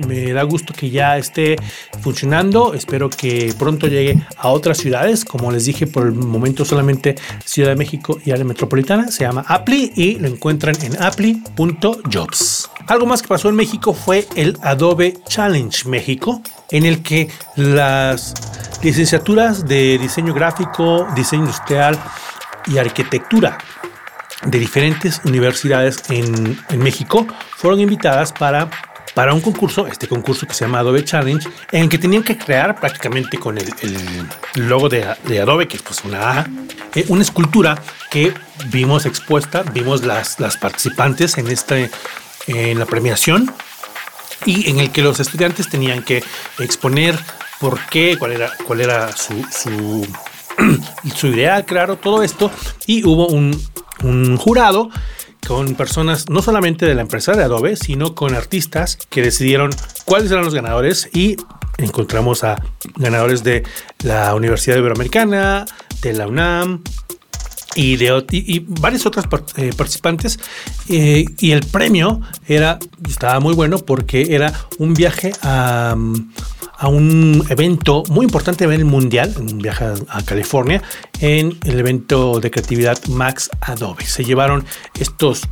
me, 0.06 0.32
da 0.32 0.42
gusto 0.42 0.72
que 0.74 0.90
ya 0.90 1.16
esté 1.16 1.56
funcionando, 2.00 2.74
espero 2.74 3.10
que 3.10 3.54
pronto 3.58 3.86
llegue 3.86 4.22
a 4.36 4.48
otras 4.48 4.78
ciudades, 4.78 5.24
como 5.24 5.50
les 5.52 5.66
dije, 5.66 5.86
por 5.86 6.06
el 6.06 6.12
momento 6.12 6.64
solamente 6.64 7.14
Ciudad 7.44 7.70
de 7.70 7.76
México 7.76 8.18
y 8.24 8.30
área 8.30 8.44
metropolitana, 8.44 9.08
se 9.08 9.24
llama 9.24 9.44
Apply 9.46 9.92
y 9.94 10.16
lo 10.16 10.28
encuentran 10.28 10.76
en 10.82 11.02
apply.jobs. 11.02 12.70
Algo 12.86 13.06
más 13.06 13.22
que 13.22 13.28
pasó 13.28 13.48
en 13.48 13.56
México 13.56 13.94
fue 13.94 14.26
el 14.36 14.58
Adobe 14.62 15.16
Challenge 15.26 15.88
México, 15.88 16.42
en 16.70 16.84
el 16.84 17.02
que 17.02 17.30
las 17.56 18.34
licenciaturas 18.82 19.66
de 19.66 19.96
diseño 19.96 20.34
gráfico, 20.34 21.06
diseño 21.14 21.44
industrial 21.44 21.98
y 22.66 22.76
arquitectura 22.76 23.56
de 24.44 24.58
diferentes 24.58 25.22
universidades 25.24 26.02
en, 26.10 26.58
México 26.76 27.26
fueron 27.56 27.80
invitadas 27.80 28.32
para, 28.32 28.68
para 29.14 29.32
un 29.32 29.40
concurso, 29.40 29.86
este 29.86 30.06
concurso 30.06 30.46
que 30.46 30.52
se 30.52 30.66
llama 30.66 30.80
Adobe 30.80 31.04
Challenge, 31.04 31.48
en 31.72 31.84
el 31.84 31.88
que 31.88 31.96
tenían 31.96 32.22
que 32.22 32.36
crear 32.36 32.78
prácticamente 32.78 33.38
con 33.38 33.56
el, 33.56 33.66
logo 34.56 34.90
de, 34.90 35.04
Adobe, 35.40 35.66
que 35.68 35.78
es 35.78 35.82
pues 35.82 36.04
una, 36.04 36.46
eh, 36.94 37.06
una 37.08 37.22
escultura 37.22 37.80
que 38.10 38.34
vimos 38.66 39.06
expuesta, 39.06 39.62
vimos 39.72 40.04
las, 40.04 40.38
las 40.38 40.58
participantes 40.58 41.38
en, 41.38 41.48
este, 41.48 41.90
en 42.46 42.78
la 42.78 42.86
premiación 42.86 43.52
y 44.46 44.70
en 44.70 44.80
el 44.80 44.90
que 44.90 45.02
los 45.02 45.20
estudiantes 45.20 45.68
tenían 45.68 46.02
que 46.02 46.22
exponer 46.58 47.18
por 47.60 47.78
qué, 47.86 48.16
cuál 48.18 48.32
era, 48.32 48.52
cuál 48.66 48.80
era 48.80 49.16
su, 49.16 49.34
su, 49.50 50.06
su 51.14 51.26
idea, 51.28 51.64
claro, 51.64 51.96
todo 51.96 52.22
esto. 52.22 52.50
Y 52.86 53.04
hubo 53.06 53.28
un, 53.28 53.60
un 54.02 54.36
jurado 54.36 54.90
con 55.46 55.74
personas 55.74 56.28
no 56.28 56.42
solamente 56.42 56.86
de 56.86 56.94
la 56.94 57.02
empresa 57.02 57.32
de 57.32 57.44
Adobe, 57.44 57.76
sino 57.76 58.14
con 58.14 58.34
artistas 58.34 58.98
que 59.10 59.22
decidieron 59.22 59.70
cuáles 60.04 60.30
eran 60.30 60.44
los 60.44 60.54
ganadores 60.54 61.08
y 61.12 61.36
encontramos 61.78 62.44
a 62.44 62.56
ganadores 62.96 63.44
de 63.44 63.64
la 64.02 64.34
Universidad 64.34 64.76
Iberoamericana, 64.76 65.66
de 66.00 66.12
la 66.12 66.26
UNAM, 66.26 66.82
y, 67.74 67.96
de, 67.96 68.24
y, 68.30 68.60
varios 68.60 69.06
otros 69.06 69.26
eh, 69.56 69.72
participantes. 69.76 70.38
Eh, 70.88 71.24
y 71.38 71.52
el 71.52 71.60
premio 71.60 72.20
era, 72.46 72.78
estaba 73.08 73.40
muy 73.40 73.54
bueno 73.54 73.78
porque 73.78 74.34
era 74.34 74.52
un 74.78 74.94
viaje 74.94 75.32
a, 75.42 75.96
a 76.76 76.88
un 76.88 77.44
evento 77.48 78.02
muy 78.08 78.24
importante 78.24 78.64
a 78.64 78.68
nivel 78.68 78.84
mundial, 78.84 79.34
un 79.38 79.58
viaje 79.58 79.84
a, 80.08 80.22
California, 80.22 80.82
en 81.20 81.58
el 81.64 81.78
evento 81.78 82.40
de 82.40 82.50
creatividad 82.50 82.98
Max 83.06 83.50
Adobe. 83.60 84.04
Se 84.04 84.24
llevaron 84.24 84.64
estos 84.98 85.42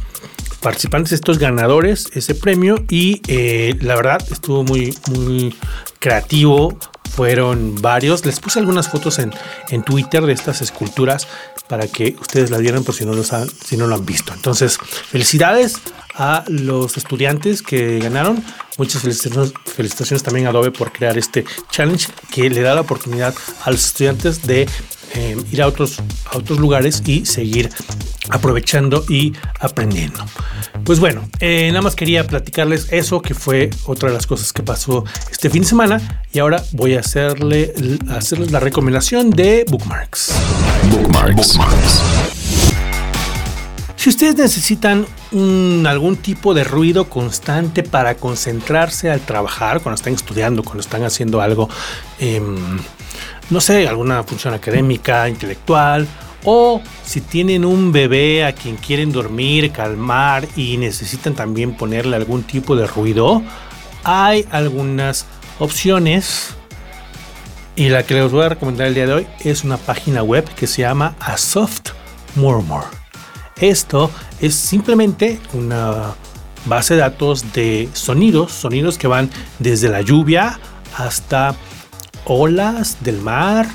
participantes, 0.61 1.13
estos 1.13 1.39
ganadores, 1.39 2.11
ese 2.15 2.35
premio 2.35 2.77
y 2.89 3.21
eh, 3.29 3.77
la 3.81 3.97
verdad 3.97 4.23
estuvo 4.31 4.63
muy, 4.65 4.95
muy 5.11 5.55
creativo. 5.99 6.79
Fueron 7.15 7.81
varios. 7.81 8.25
Les 8.25 8.41
puse 8.41 8.59
algunas 8.59 8.89
fotos 8.89 9.19
en, 9.19 9.33
en 9.69 9.83
Twitter 9.83 10.25
de 10.25 10.33
estas 10.33 10.63
esculturas 10.63 11.27
para 11.69 11.87
que 11.87 12.17
ustedes 12.21 12.51
la 12.51 12.59
vieran 12.59 12.85
por 12.85 12.95
si 12.95 13.05
no, 13.05 13.13
lo 13.13 13.23
si 13.23 13.77
no 13.77 13.87
lo 13.87 13.95
han 13.95 14.07
visto. 14.07 14.33
Entonces, 14.33 14.79
felicidades 14.79 15.75
a 16.15 16.45
los 16.49 16.97
estudiantes 16.97 17.63
que 17.63 17.99
ganaron. 17.99 18.43
Muchas 18.79 19.03
felicitaciones, 19.03 20.23
también 20.23 20.47
a 20.47 20.51
Adobe 20.51 20.71
por 20.71 20.93
crear 20.93 21.19
este 21.19 21.45
challenge 21.71 22.09
que 22.31 22.49
le 22.49 22.63
da 22.63 22.75
la 22.75 22.81
oportunidad 22.81 23.35
a 23.65 23.71
los 23.71 23.85
estudiantes 23.85 24.43
de 24.43 24.67
eh, 25.15 25.37
ir 25.51 25.63
a 25.63 25.67
otros, 25.67 25.99
a 26.31 26.39
otros 26.39 26.59
lugares 26.59 27.03
y 27.07 27.27
seguir 27.27 27.71
aprovechando 28.31 29.05
y 29.09 29.35
aprendiendo. 29.61 30.25
Pues 30.85 31.01
bueno, 31.01 31.29
eh, 31.39 31.69
nada 31.69 31.83
más 31.83 31.95
quería 31.95 32.27
platicarles 32.27 32.89
eso, 32.93 33.21
que 33.21 33.35
fue 33.35 33.71
otra 33.85 34.09
de 34.09 34.15
las 34.15 34.27
cosas 34.27 34.53
que 34.53 34.63
pasó 34.63 35.05
este 35.31 35.51
fin 35.51 35.63
de 35.63 35.69
semana. 35.69 36.23
Y 36.33 36.39
ahora 36.39 36.63
voy 36.73 36.95
a 36.95 37.01
hacerle, 37.01 37.75
hacerles 38.11 38.53
la 38.53 38.61
recomendación 38.61 39.31
de 39.31 39.67
bookmarks. 39.69 40.33
Bookmarks. 40.91 41.59
Si 44.03 44.09
ustedes 44.09 44.35
necesitan 44.35 45.07
algún 45.87 46.17
tipo 46.17 46.55
de 46.55 46.65
ruido 46.65 47.09
constante 47.09 47.85
para 47.85 48.17
concentrarse 48.17 49.13
al 49.13 49.21
trabajar, 49.21 49.81
cuando 49.81 49.95
están 49.95 50.15
estudiando, 50.15 50.65
cuando 50.65 50.81
están 50.81 51.05
haciendo 51.05 51.41
algo, 51.41 51.69
em, 52.19 52.81
no 53.49 53.61
sé, 53.61 53.87
alguna 53.87 54.25
función 54.25 54.55
académica, 54.55 55.29
intelectual, 55.29 56.09
o 56.43 56.83
si 57.05 57.21
tienen 57.21 57.65
un 57.65 57.93
bebé 57.93 58.45
a 58.45 58.53
quien 58.53 58.75
quieren 58.75 59.13
dormir, 59.13 59.71
calmar 59.71 60.49
y 60.57 60.79
necesitan 60.79 61.35
también 61.35 61.77
ponerle 61.77 62.17
algún 62.17 62.43
tipo 62.43 62.75
de 62.75 62.89
ruido, 62.89 63.41
hay 64.03 64.45
algunas 64.51 65.27
opciones. 65.61 66.57
Y 67.77 67.89
la 67.89 68.03
que 68.03 68.15
les 68.15 68.33
voy 68.33 68.47
a 68.47 68.49
recomendar 68.49 68.89
el 68.89 68.95
día 68.95 69.07
de 69.07 69.13
hoy 69.13 69.27
es 69.45 69.63
una 69.63 69.77
página 69.77 70.25
web 70.25 70.45
que 70.57 70.67
se 70.67 70.83
llama 70.83 71.15
A 71.21 71.37
Soft 71.37 71.91
Murmur. 72.35 73.02
Esto 73.63 74.11
es 74.41 74.57
simplemente 74.57 75.39
una 75.53 76.17
base 76.65 76.95
de 76.95 77.01
datos 77.01 77.53
de 77.53 77.89
sonidos, 77.93 78.51
sonidos 78.51 78.99
que 78.99 79.07
van 79.07 79.31
desde 79.61 79.89
la 79.89 80.01
lluvia 80.01 80.59
hasta 80.97 81.55
olas 82.25 82.97
del 83.05 83.21
mar, 83.21 83.69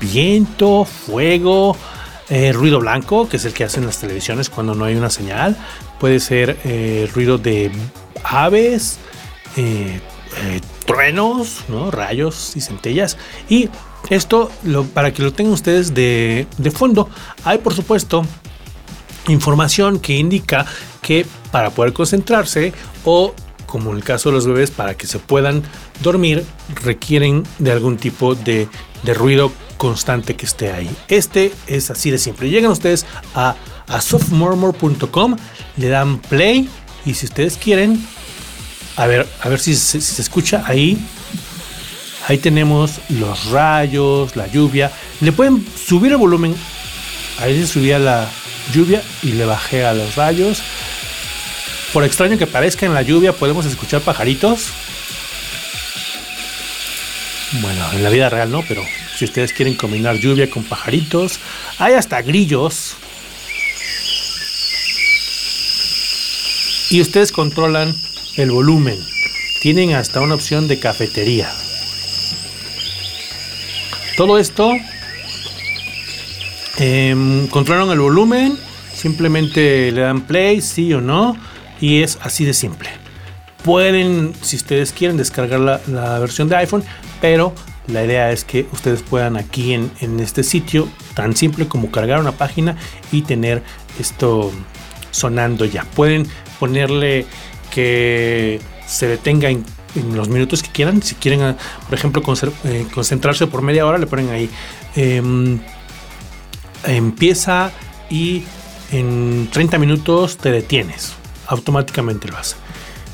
viento, 0.00 0.86
fuego, 0.86 1.76
eh, 2.30 2.54
ruido 2.54 2.80
blanco, 2.80 3.28
que 3.28 3.36
es 3.36 3.44
el 3.44 3.52
que 3.52 3.64
hacen 3.64 3.84
las 3.84 4.00
televisiones 4.00 4.48
cuando 4.48 4.74
no 4.74 4.86
hay 4.86 4.94
una 4.94 5.10
señal. 5.10 5.54
Puede 6.00 6.18
ser 6.18 6.58
eh, 6.64 7.06
ruido 7.14 7.36
de 7.36 7.70
aves, 8.24 8.98
eh, 9.58 10.00
truenos, 10.86 11.62
rayos 11.90 12.56
y 12.56 12.62
centellas. 12.62 13.18
Y 13.50 13.68
esto, 14.08 14.50
para 14.94 15.12
que 15.12 15.22
lo 15.22 15.34
tengan 15.34 15.52
ustedes 15.52 15.92
de, 15.92 16.46
de 16.56 16.70
fondo, 16.70 17.10
hay 17.44 17.58
por 17.58 17.74
supuesto 17.74 18.24
información 19.28 19.98
que 19.98 20.16
indica 20.16 20.66
que 21.02 21.26
para 21.50 21.70
poder 21.70 21.92
concentrarse 21.92 22.72
o 23.04 23.34
como 23.66 23.90
en 23.90 23.98
el 23.98 24.04
caso 24.04 24.30
de 24.30 24.34
los 24.34 24.46
bebés 24.46 24.70
para 24.70 24.96
que 24.96 25.06
se 25.06 25.18
puedan 25.18 25.62
dormir 26.02 26.44
requieren 26.82 27.42
de 27.58 27.72
algún 27.72 27.96
tipo 27.96 28.34
de, 28.34 28.68
ruido 29.14 29.52
constante 29.76 30.34
que 30.34 30.46
esté 30.46 30.72
ahí. 30.72 30.90
Este 31.08 31.52
es 31.66 31.90
así 31.90 32.10
de 32.10 32.18
simple. 32.18 32.48
Llegan 32.48 32.70
ustedes 32.70 33.04
a, 33.34 33.56
a 33.88 34.00
softmurmur.com, 34.00 35.36
le 35.76 35.88
dan 35.88 36.18
play 36.18 36.68
y 37.04 37.14
si 37.14 37.26
ustedes 37.26 37.56
quieren, 37.56 38.04
a 38.96 39.06
ver, 39.06 39.28
a 39.42 39.48
ver 39.48 39.60
si, 39.60 39.76
si 39.76 40.00
se 40.00 40.22
escucha 40.22 40.62
ahí. 40.66 40.98
Ahí 42.28 42.38
tenemos 42.38 42.98
los 43.08 43.50
rayos, 43.50 44.34
la 44.34 44.48
lluvia. 44.48 44.90
Le 45.20 45.30
pueden 45.30 45.64
subir 45.76 46.10
el 46.10 46.18
volumen. 46.18 46.56
Ahí 47.38 47.60
se 47.60 47.68
subía 47.68 48.00
la, 48.00 48.28
lluvia 48.72 49.02
y 49.22 49.32
le 49.32 49.44
bajé 49.44 49.84
a 49.84 49.94
los 49.94 50.16
rayos. 50.16 50.62
Por 51.92 52.04
extraño 52.04 52.38
que 52.38 52.46
parezca 52.46 52.86
en 52.86 52.94
la 52.94 53.02
lluvia, 53.02 53.32
podemos 53.32 53.66
escuchar 53.66 54.00
pajaritos. 54.02 54.68
Bueno, 57.60 57.92
en 57.92 58.02
la 58.02 58.10
vida 58.10 58.28
real 58.28 58.50
no, 58.50 58.62
pero 58.66 58.82
si 59.16 59.24
ustedes 59.24 59.52
quieren 59.52 59.74
combinar 59.74 60.16
lluvia 60.16 60.50
con 60.50 60.64
pajaritos, 60.64 61.38
hay 61.78 61.94
hasta 61.94 62.20
grillos. 62.22 62.96
Y 66.90 67.00
ustedes 67.00 67.32
controlan 67.32 67.94
el 68.36 68.50
volumen. 68.50 69.02
Tienen 69.62 69.94
hasta 69.94 70.20
una 70.20 70.34
opción 70.34 70.68
de 70.68 70.78
cafetería. 70.78 71.50
Todo 74.16 74.38
esto 74.38 74.72
eh, 76.78 77.48
controlan 77.50 77.90
el 77.90 78.00
volumen, 78.00 78.58
simplemente 78.94 79.90
le 79.92 80.00
dan 80.02 80.22
play, 80.22 80.60
sí 80.60 80.92
o 80.92 81.00
no, 81.00 81.36
y 81.80 82.02
es 82.02 82.18
así 82.22 82.44
de 82.44 82.54
simple. 82.54 82.88
Pueden, 83.64 84.32
si 84.42 84.56
ustedes 84.56 84.92
quieren, 84.92 85.16
descargar 85.16 85.60
la, 85.86 86.18
versión 86.18 86.48
de 86.48 86.56
iPhone, 86.56 86.84
pero 87.20 87.52
la 87.88 88.04
idea 88.04 88.30
es 88.30 88.44
que 88.44 88.66
ustedes 88.72 89.02
puedan 89.02 89.36
aquí 89.36 89.72
en, 89.72 90.20
este 90.20 90.42
sitio, 90.42 90.88
tan 91.14 91.34
simple 91.34 91.66
como 91.66 91.90
cargar 91.90 92.20
una 92.20 92.32
página 92.32 92.76
y 93.10 93.22
tener 93.22 93.62
esto 93.98 94.52
sonando 95.10 95.64
ya. 95.64 95.84
Pueden 95.84 96.28
ponerle 96.60 97.26
que 97.72 98.60
se 98.86 99.08
detenga 99.08 99.50
en, 99.50 99.64
los 100.14 100.28
minutos 100.28 100.62
que 100.62 100.70
quieran. 100.70 101.02
Si 101.02 101.14
quieren, 101.14 101.56
por 101.88 101.98
ejemplo, 101.98 102.22
eh, 102.64 102.86
concentrarse 102.92 103.46
por 103.46 103.62
media 103.62 103.86
hora, 103.86 103.96
le 103.96 104.06
ponen 104.06 104.28
ahí. 104.28 104.50
Em, 104.94 105.58
empieza 106.86 107.72
y 108.10 108.44
en 108.92 109.48
30 109.52 109.78
minutos 109.78 110.36
te 110.38 110.50
detienes. 110.50 111.12
Automáticamente 111.46 112.28
lo 112.28 112.36
hace. 112.36 112.56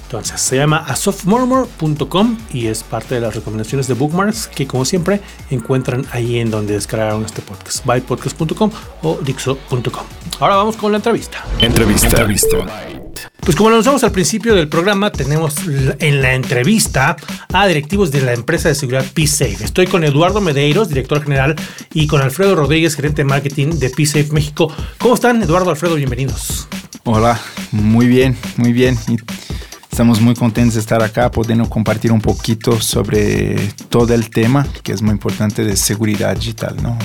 Entonces 0.05 0.43
se 0.43 0.57
llama 0.57 0.77
asoftmurmur.com 0.77 2.39
y 2.53 2.67
es 2.67 2.83
parte 2.83 3.15
de 3.15 3.23
las 3.23 3.35
recomendaciones 3.35 3.89
de 3.89 3.95
Bookmarks 3.95 4.47
que 4.47 4.67
como 4.67 4.85
siempre 4.85 5.23
encuentran 5.49 6.05
ahí 6.13 6.39
en 6.39 6.51
donde 6.51 6.75
descargaron 6.75 7.25
este 7.25 7.41
podcast, 7.41 7.87
bypodcast.com 7.87 8.71
o 9.03 9.19
dixo.com. 9.23 10.05
Ahora 10.39 10.57
vamos 10.57 10.77
con 10.77 10.93
la 10.93 10.99
entrevista. 10.99 11.43
Entrevista. 11.61 12.09
entrevista. 12.09 13.02
Pues 13.41 13.57
como 13.57 13.71
lo 13.71 13.77
anunciamos 13.77 14.05
al 14.05 14.13
principio 14.13 14.55
del 14.55 14.69
programa, 14.69 15.11
tenemos 15.11 15.57
en 15.99 16.23
la 16.23 16.35
entrevista 16.35 17.17
a 17.53 17.67
directivos 17.67 18.11
de 18.11 18.23
la 18.23 18.33
empresa 18.33 18.69
de 18.69 18.75
seguridad 18.75 19.05
PSafe. 19.05 19.65
Estoy 19.65 19.87
con 19.87 20.05
Eduardo 20.05 20.41
Medeiros, 20.41 20.89
director 20.89 21.23
general, 21.23 21.57
y 21.93 22.07
con 22.07 22.21
Alfredo 22.21 22.55
Rodríguez, 22.55 22.95
gerente 22.95 23.23
de 23.23 23.25
marketing 23.27 23.79
de 23.79 23.91
PSafe 23.91 24.33
México. 24.33 24.73
¿Cómo 24.99 25.15
están, 25.15 25.43
Eduardo, 25.43 25.71
Alfredo? 25.71 25.97
Bienvenidos. 25.97 26.69
Hola, 27.05 27.41
muy 27.73 28.07
bien, 28.07 28.37
muy 28.57 28.73
bien. 28.73 28.97
Estamos 29.93 30.23
muy 30.23 30.35
contentos 30.35 30.73
de 30.73 30.81
estar 30.81 31.03
acá, 31.03 31.31
pudiendo 31.31 31.69
compartir 31.69 32.13
un 32.13 32.21
poquito 32.23 32.81
sobre 32.81 33.75
todo 33.91 34.15
el 34.15 34.31
tema, 34.31 34.67
que 34.83 34.91
es 34.91 35.03
muy 35.03 35.13
importante 35.13 35.67
de 35.67 35.77
seguridad 35.77 36.35
digital, 36.35 36.77
¿no? 36.83 36.97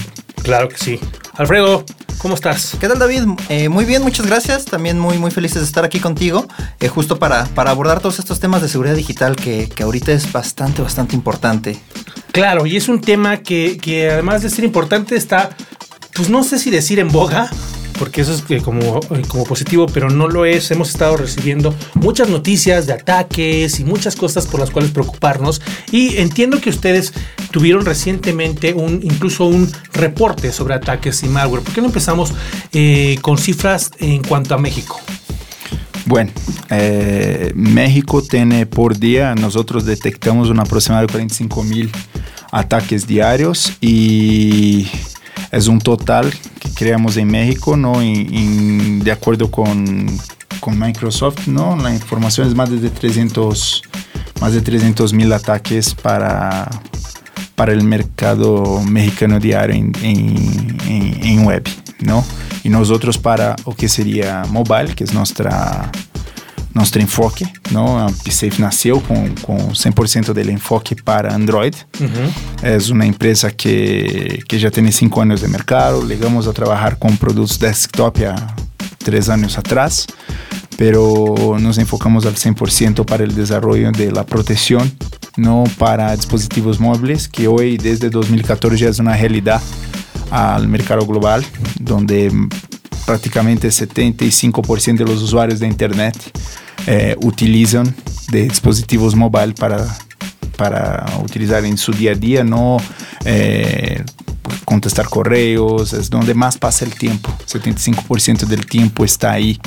Claro 0.42 0.70
que 0.70 0.78
sí. 0.78 1.00
Alfredo, 1.34 1.84
¿cómo 2.18 2.36
estás? 2.36 2.78
¿Qué 2.80 2.88
tal 2.88 2.98
David? 2.98 3.24
Eh, 3.50 3.68
muy 3.68 3.84
bien, 3.84 4.04
muchas 4.04 4.26
gracias. 4.26 4.64
También 4.64 4.98
muy, 5.00 5.18
muy 5.18 5.32
felices 5.32 5.60
de 5.60 5.66
estar 5.66 5.84
aquí 5.84 6.00
contigo, 6.00 6.48
eh, 6.80 6.88
justo 6.88 7.20
para, 7.20 7.44
para 7.48 7.72
abordar 7.72 8.00
todos 8.00 8.20
estos 8.20 8.40
temas 8.40 8.62
de 8.62 8.70
seguridad 8.70 8.96
digital 8.96 9.36
que, 9.36 9.68
que 9.68 9.84
ahorita 9.84 10.14
es 10.14 10.32
bastante, 10.32 10.82
bastante 10.82 11.14
importante. 11.14 11.78
Claro, 12.32 12.66
y 12.66 12.78
es 12.78 12.88
un 12.88 13.02
tema 13.02 13.36
que, 13.36 13.78
que 13.78 14.10
además 14.10 14.44
de 14.44 14.50
ser 14.50 14.64
importante 14.64 15.18
está, 15.18 15.50
pues 16.14 16.30
no 16.30 16.42
sé 16.46 16.58
si 16.58 16.70
decir 16.70 17.00
en 17.00 17.12
boga, 17.12 17.50
porque 17.98 18.22
eso 18.22 18.34
es 18.34 18.64
como, 18.64 19.00
como 19.28 19.44
positivo, 19.44 19.88
pero 19.88 20.10
no 20.10 20.28
lo 20.28 20.46
es. 20.46 20.72
Hemos 20.72 20.90
estado 20.90 21.18
recibiendo 21.18 21.74
muchas 21.96 22.30
noticias 22.30 22.88
de 22.88 22.94
ataques 22.94 23.80
y 23.80 23.84
muchas 23.84 24.16
cosas 24.16 24.48
por 24.48 24.60
las 24.60 24.72
cuales 24.72 24.92
preocuparnos. 24.92 25.62
Y 25.92 26.18
entiendo 26.18 26.62
que 26.62 26.70
ustedes 26.70 27.14
tuvieron 27.52 27.86
recientemente 27.86 28.74
un, 28.74 29.02
incluso 29.04 29.46
un 29.46 29.72
reporte 29.94 30.52
sobre 30.52 30.76
ataques 30.76 31.24
y 31.24 31.28
malware. 31.28 31.64
¿Por 31.64 31.74
qué 31.74 31.82
no 31.82 31.88
empezamos 31.88 32.34
eh, 32.74 33.18
con 33.22 33.38
cifras 33.38 33.92
en 34.00 34.24
cuanto 34.24 34.56
a 34.56 34.58
México? 34.58 35.00
Bueno, 36.06 36.32
eh, 36.70 37.52
México 37.54 38.22
tiene 38.22 38.66
por 38.66 38.98
día, 38.98 39.36
nosotros 39.36 39.86
detectamos 39.86 40.50
un 40.50 40.60
aproximado 40.60 41.02
de 41.02 41.12
45 41.12 41.64
mil 41.64 41.92
ataques 42.50 43.08
diarios 43.08 43.74
y 43.82 44.88
es 45.52 45.68
un 45.68 45.80
total 45.80 46.34
creamos 46.78 47.18
en 47.18 47.28
México, 47.28 47.76
¿no? 47.76 48.00
de 48.00 49.12
acuerdo 49.12 49.50
con, 49.50 50.06
con, 50.60 50.78
Microsoft, 50.78 51.48
¿no? 51.48 51.76
La 51.76 51.94
información 51.94 52.48
es 52.48 52.54
más 52.54 52.70
de 52.70 52.90
300 52.90 53.82
más 54.40 54.54
de 54.54 54.62
300 54.62 55.14
mil 55.14 55.34
ataques 55.34 55.96
para, 55.96 56.70
para 57.56 57.74
el 57.74 57.84
mercado 57.84 58.82
mexicano 58.84 59.40
diario 59.40 59.76
en, 59.76 59.92
en, 60.04 61.20
en 61.24 61.46
web, 61.46 61.68
¿no? 62.00 62.24
y 62.68 62.70
nosotros 62.70 63.18
para 63.18 63.56
o 63.64 63.74
que 63.74 63.88
sería 63.88 64.44
mobile, 64.50 64.94
que 64.94 65.06
es 65.06 65.14
nuestra 65.14 65.90
nuestro 66.78 67.02
enfoque, 67.02 67.52
¿no? 67.72 68.08
PSafe 68.24 68.62
nació 68.62 69.02
con, 69.02 69.34
con 69.36 69.58
100% 69.58 70.32
del 70.32 70.50
enfoque 70.50 70.96
para 70.96 71.34
Android. 71.34 71.74
Es 72.62 72.90
una 72.90 73.06
empresa 73.06 73.52
que, 73.52 74.44
que, 74.48 74.60
ya 74.60 74.70
tiene 74.70 74.92
cinco 74.92 75.22
años 75.22 75.42
de 75.42 75.48
mercado. 75.48 76.08
Llegamos 76.08 76.48
a 76.48 76.54
trabajar 76.54 76.98
con 77.00 77.18
productos 77.18 77.60
desktop 77.60 78.20
ya 78.20 78.56
tres 79.00 79.28
años 79.30 79.58
atrás, 79.58 80.06
pero 80.78 81.58
nos 81.60 81.80
enfocamos 81.80 82.26
al 82.26 82.36
100% 82.36 83.06
para 83.06 83.24
el 83.24 83.34
desarrollo 83.34 83.92
de 83.92 84.12
la 84.12 84.24
protección, 84.24 84.92
no 85.36 85.64
para 85.78 86.16
dispositivos 86.16 86.80
móviles, 86.80 87.28
que 87.28 87.48
hoy 87.48 87.78
desde 87.78 88.10
2014 88.10 88.78
ya 88.78 88.90
es 88.90 89.00
una 89.00 89.18
realidad 89.18 89.62
al 90.30 90.68
mercado 90.68 91.08
global, 91.08 91.44
donde 91.80 92.32
prácticamente 93.06 93.70
75% 93.70 94.98
de 94.98 95.06
los 95.06 95.24
usuarios 95.24 95.60
de 95.60 95.68
Internet 95.68 96.16
eh, 96.86 97.16
utilizan 97.22 97.94
de 98.30 98.44
dispositivos 98.44 99.16
móviles 99.16 99.56
para, 99.60 99.98
para 100.58 101.06
utilizar 101.24 101.66
en 101.66 101.78
su 101.78 101.92
día 101.92 102.12
a 102.12 102.16
día, 102.16 102.44
no 102.44 102.78
eh, 103.26 104.04
contestar 104.66 105.08
correos, 105.10 105.94
es 105.94 106.10
donde 106.10 106.34
más 106.34 106.58
pasa 106.58 106.86
el 106.86 106.94
tiempo. 106.94 107.34
75% 107.48 108.46
del 108.46 108.66
tiempo 108.66 109.06
está 109.06 109.32
ahí. 109.34 109.60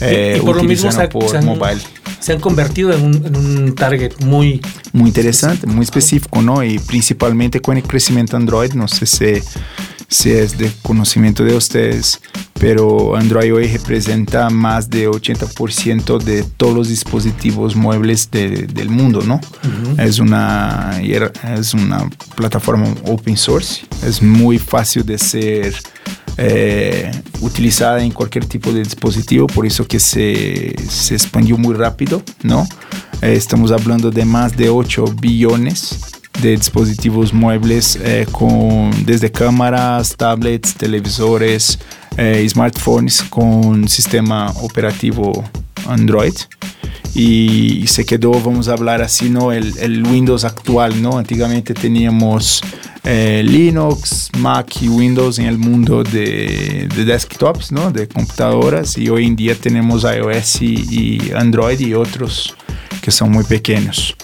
Eh, 0.00 0.38
y, 0.38 0.44
por 0.44 0.56
lo 0.56 0.64
mismo 0.64 0.90
se, 0.90 1.08
por 1.08 1.42
mobile. 1.42 1.80
se 2.20 2.32
han 2.32 2.40
convertido 2.40 2.92
en 2.92 3.02
un, 3.02 3.26
en 3.26 3.36
un, 3.36 3.74
target 3.74 4.12
muy... 4.20 4.60
Muy 4.92 5.08
interesante, 5.08 5.66
muy 5.66 5.84
específico, 5.84 6.42
¿no? 6.42 6.62
Y 6.64 6.78
principalmente 6.78 7.60
con 7.60 7.76
el 7.76 7.82
crecimiento 7.82 8.36
Android, 8.36 8.72
no 8.72 8.88
sé 8.88 9.06
si 9.06 9.42
si 10.08 10.30
es 10.30 10.58
de 10.58 10.70
conocimiento 10.82 11.44
de 11.44 11.56
ustedes, 11.56 12.20
pero 12.58 13.16
Android 13.16 13.54
hoy 13.54 13.66
representa 13.66 14.50
más 14.50 14.88
de 14.88 15.08
80% 15.08 16.18
de 16.22 16.42
todos 16.42 16.74
los 16.74 16.88
dispositivos 16.88 17.74
muebles 17.74 18.30
del 18.30 18.88
mundo, 18.88 19.22
¿no? 19.22 19.40
es, 19.98 20.18
una, 20.18 21.00
es 21.02 21.74
una 21.74 22.08
plataforma 22.36 22.86
open 23.06 23.36
source, 23.36 23.84
es 24.06 24.22
muy 24.22 24.58
fácil 24.58 25.04
de 25.04 25.18
ser 25.18 25.74
eh, 26.36 27.10
utilizada 27.40 28.02
en 28.02 28.10
cualquier 28.10 28.46
tipo 28.46 28.72
de 28.72 28.82
dispositivo, 28.82 29.46
por 29.46 29.66
eso 29.66 29.86
que 29.86 30.00
se, 30.00 30.74
se 30.88 31.14
expandió 31.14 31.58
muy 31.58 31.74
rápido, 31.74 32.22
¿no? 32.42 32.66
Eh, 33.20 33.34
estamos 33.34 33.70
hablando 33.70 34.10
de 34.10 34.24
más 34.24 34.56
de 34.56 34.68
8 34.68 35.04
billones 35.20 36.11
de 36.42 36.56
dispositivos 36.56 37.32
muebles 37.32 37.96
eh, 38.02 38.26
con 38.30 38.90
desde 39.06 39.30
cámaras, 39.30 40.16
tablets, 40.16 40.74
televisores, 40.74 41.78
eh, 42.16 42.44
smartphones 42.48 43.22
con 43.22 43.88
sistema 43.88 44.50
operativo 44.60 45.44
Android. 45.86 46.34
Y, 47.14 47.86
se 47.86 48.04
quedó, 48.04 48.32
vamos 48.32 48.68
a 48.68 48.72
hablar 48.72 49.02
así, 49.02 49.28
¿no? 49.28 49.52
El, 49.52 50.04
Windows 50.06 50.44
actual, 50.44 51.00
¿no? 51.00 51.18
Antiguamente 51.18 51.74
teníamos 51.74 52.62
eh, 53.04 53.42
Linux, 53.44 54.30
Mac 54.38 54.80
y 54.80 54.88
Windows 54.88 55.38
en 55.38 55.46
el 55.46 55.58
mundo 55.58 56.02
de, 56.02 56.88
de, 56.94 57.04
desktops, 57.04 57.70
¿no? 57.70 57.92
De 57.92 58.08
computadoras. 58.08 58.96
Y 58.96 59.10
hoy 59.10 59.26
en 59.26 59.36
día 59.36 59.54
tenemos 59.54 60.04
iOS 60.04 60.62
y 60.62 61.32
Android 61.36 61.78
y 61.80 61.94
otros 61.94 62.56
que 63.02 63.10
son 63.10 63.30
muy 63.30 63.44
pequeños. 63.44 64.16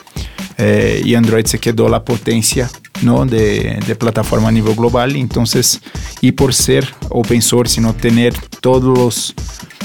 Eh, 0.58 1.02
y 1.04 1.14
Android 1.14 1.46
se 1.46 1.60
quedó 1.60 1.88
la 1.88 2.04
potencia 2.04 2.68
¿no? 3.02 3.24
de, 3.24 3.78
de, 3.86 3.94
plataforma 3.94 4.48
a 4.48 4.52
nivel 4.52 4.74
global. 4.74 5.14
Entonces, 5.14 5.80
y 6.20 6.32
por 6.32 6.52
ser 6.52 6.92
open 7.10 7.40
source 7.40 7.80
y 7.80 7.82
no 7.82 7.94
tener 7.94 8.34
todos 8.60 8.98
los 8.98 9.34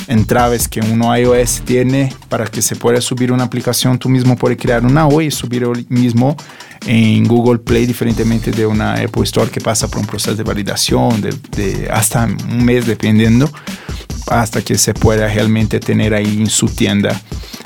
entraves 0.07 0.67
que 0.67 0.81
uno 0.81 1.15
iOS 1.15 1.61
tiene 1.65 2.13
para 2.29 2.45
que 2.45 2.61
se 2.61 2.75
pueda 2.75 2.99
subir 3.01 3.31
una 3.31 3.43
aplicación, 3.43 3.97
tú 3.99 4.09
mismo 4.09 4.35
puedes 4.35 4.57
crear 4.57 4.83
una 4.85 5.07
hoy 5.07 5.27
y 5.27 5.31
subir 5.31 5.67
mismo 5.89 6.35
en 6.85 7.23
Google 7.25 7.59
Play, 7.59 7.85
diferentemente 7.85 8.51
de 8.51 8.65
una 8.65 8.95
Apple 8.95 9.23
Store 9.23 9.49
que 9.49 9.61
pasa 9.61 9.87
por 9.87 9.99
un 9.99 10.07
proceso 10.07 10.35
de 10.35 10.43
validación 10.43 11.21
de 11.21 11.87
hasta 11.91 12.25
un 12.25 12.65
mes 12.65 12.85
dependiendo, 12.85 13.49
hasta 14.27 14.61
que 14.61 14.77
se 14.77 14.93
pueda 14.93 15.27
realmente 15.27 15.79
tener 15.79 16.13
ahí 16.13 16.37
en 16.41 16.49
su 16.49 16.67
tienda 16.67 17.21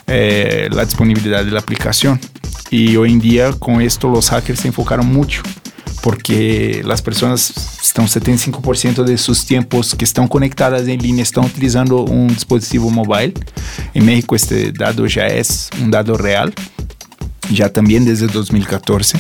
eh, 0.08 0.70
la 0.72 0.86
disponibilidad 0.86 1.44
de 1.44 1.52
la 1.52 1.60
aplicación. 1.60 2.20
Y 2.70 2.96
hoy 2.98 3.12
en 3.12 3.20
día 3.20 3.54
con 3.54 3.82
esto 3.82 4.10
los 4.10 4.30
hackers 4.30 4.60
se 4.60 4.68
enfocaron 4.68 5.08
mucho 5.08 5.42
porque 6.02 6.82
las 6.86 7.02
personas 7.02 7.52
están 7.84 8.06
75% 8.08 9.04
de 9.04 9.18
sus 9.18 9.46
tiempos 9.46 9.96
que 9.96 10.06
están 10.06 10.28
conectadas 10.28 10.88
en 10.88 11.02
línea 11.02 11.24
están 11.24 11.46
utilizando 11.46 12.02
un 12.04 12.28
dispositivo 12.28 12.90
móvil. 12.90 13.34
En 13.94 14.06
México 14.06 14.36
este 14.36 14.72
dado 14.72 15.06
ya 15.08 15.28
es 15.28 15.70
un 15.82 15.92
dado 15.92 16.18
real, 16.18 16.54
ya 17.52 17.70
también 17.70 18.06
desde 18.06 18.28
2014. 18.28 19.18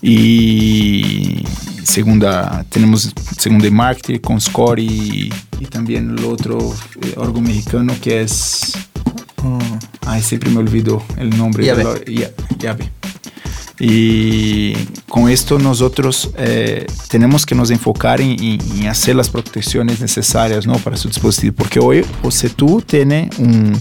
Y 0.00 1.44
segunda, 1.82 2.64
tenemos 2.68 3.12
segunda 3.38 3.70
marketing 3.70 4.18
con 4.18 4.40
Score 4.40 4.80
y, 4.80 5.32
y 5.64 5.66
también 5.66 6.16
el 6.18 6.24
otro 6.24 6.58
eh, 7.02 7.14
órgano 7.16 7.48
mexicano 7.48 7.94
que 8.00 8.22
es 8.22 8.74
Ay, 10.06 10.22
siempre 10.22 10.50
me 10.50 10.58
olvido 10.58 11.02
el 11.16 11.36
nombre. 11.36 11.64
Llave. 11.64 12.90
Y 13.78 14.72
con 15.08 15.28
esto 15.28 15.58
nosotros 15.58 16.30
eh, 16.38 16.86
tenemos 17.08 17.44
que 17.44 17.54
nos 17.54 17.70
enfocar 17.70 18.20
en, 18.20 18.86
hacer 18.86 19.16
las 19.16 19.28
protecciones 19.28 20.00
necesarias 20.00 20.66
¿no? 20.66 20.74
para 20.78 20.96
su 20.96 21.08
dispositivo. 21.08 21.56
Porque 21.56 21.80
hoy, 21.80 22.06
o 22.22 22.30
sea, 22.30 22.50
tú 22.50 22.80
tienes 22.80 23.36
un... 23.38 23.80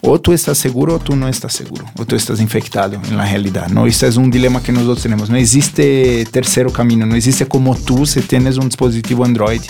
O 0.00 0.20
tú 0.20 0.32
estás 0.32 0.56
seguro 0.56 0.94
o 0.94 0.98
tú 1.00 1.16
no 1.16 1.26
estás 1.26 1.52
seguro. 1.54 1.84
O 1.98 2.06
tú 2.06 2.14
estás 2.14 2.40
infectado 2.40 2.94
en 2.94 3.16
la 3.16 3.24
realidad. 3.24 3.68
¿no? 3.68 3.84
Este 3.84 4.06
es 4.06 4.16
un 4.16 4.30
dilema 4.30 4.62
que 4.62 4.70
nosotros 4.70 5.02
tenemos. 5.02 5.28
No 5.28 5.36
existe 5.36 6.24
tercero 6.30 6.72
camino. 6.72 7.04
No 7.04 7.16
existe 7.16 7.46
como 7.46 7.74
tú 7.74 8.06
si 8.06 8.20
tienes 8.20 8.58
un 8.58 8.68
dispositivo 8.68 9.24
Android 9.24 9.62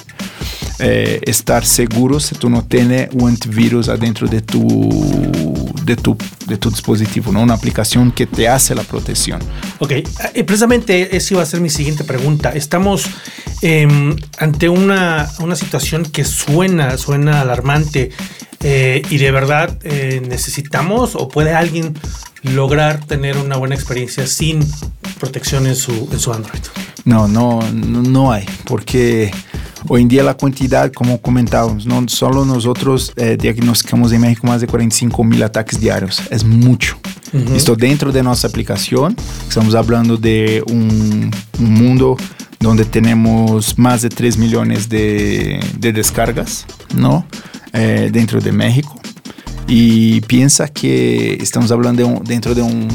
eh, 0.81 1.21
estar 1.25 1.65
seguro 1.65 2.21
si 2.21 2.37
tú 2.37 2.49
no 2.49 2.65
tienes 2.65 3.09
un 3.13 3.31
antivirus 3.31 3.89
adentro 3.89 4.29
de 4.29 4.41
tu, 4.41 4.89
de 5.85 5.97
tu, 5.97 6.17
de 6.47 6.57
tu 6.57 6.71
dispositivo, 6.71 7.33
¿no? 7.33 7.43
una 7.43 7.55
aplicación 7.55 8.13
que 8.13 8.27
te 8.27 8.49
hace 8.49 8.75
la 8.75 8.85
protección. 8.85 9.41
Ok, 9.81 9.91
eh, 9.91 10.07
precisamente 10.45 11.17
esa 11.17 11.35
iba 11.35 11.43
a 11.43 11.47
ser 11.47 11.61
mi 11.61 11.69
siguiente 11.69 12.05
pregunta. 12.05 12.51
Estamos 12.51 13.07
em, 13.63 14.15
ante 14.39 14.69
una, 14.69 15.29
una 15.41 15.57
situación 15.57 16.05
que 16.05 16.25
suena, 16.25 16.97
suena 16.97 17.41
alarmante. 17.41 18.11
Eh, 18.61 19.03
y 19.09 19.19
de 19.19 19.31
verdad 19.31 19.79
necesitamos 19.85 21.15
o 21.15 21.29
puede 21.29 21.55
alguien 21.55 21.95
lograr 22.43 23.05
tener 23.05 23.37
una 23.37 23.57
buena 23.57 23.77
experiencia 23.77 24.27
sin 24.27 24.67
protección 25.21 25.67
en 25.67 25.77
su, 25.77 26.09
en 26.13 26.19
su 26.19 26.33
Android. 26.33 26.61
No, 27.05 27.29
no, 27.29 27.61
no, 27.73 28.03
no 28.03 28.33
hay, 28.33 28.47
porque 28.65 29.31
Hoy 29.91 30.03
en 30.03 30.09
día 30.09 30.23
la 30.23 30.37
cantidad, 30.37 30.93
como 30.93 31.19
comentábamos, 31.23 31.87
no 31.87 32.07
solo 32.09 32.45
nosotros 32.45 33.11
eh, 33.17 33.39
diagnosticamos 33.41 34.13
en 34.13 34.21
México 34.21 34.47
más 34.47 34.61
de 34.61 34.67
45 34.67 35.25
mil 35.25 35.43
ataques 35.43 35.81
diarios, 35.81 36.21
es 36.31 36.45
mucho. 36.45 36.99
Esto 37.55 37.75
dentro 37.75 38.13
de 38.13 38.23
nuestra 38.23 38.51
aplicación, 38.51 39.17
estamos 39.49 39.75
hablando 39.75 40.19
de 40.19 40.63
un, 40.69 41.31
mundo 41.59 42.19
donde 42.61 42.85
tenemos 42.85 43.79
más 43.79 44.03
de 44.03 44.11
3 44.11 44.37
millones 44.37 44.91
de, 44.91 45.59
descargas, 45.79 46.67
¿no? 46.95 47.27
Eh, 47.73 48.11
dentro 48.13 48.41
de 48.41 48.53
México. 48.53 49.01
Y 49.67 50.21
piensa 50.23 50.69
que 50.69 51.35
estamos 51.41 51.71
hablando 51.71 52.23
dentro 52.25 52.55
de 52.55 52.61
un 52.61 52.89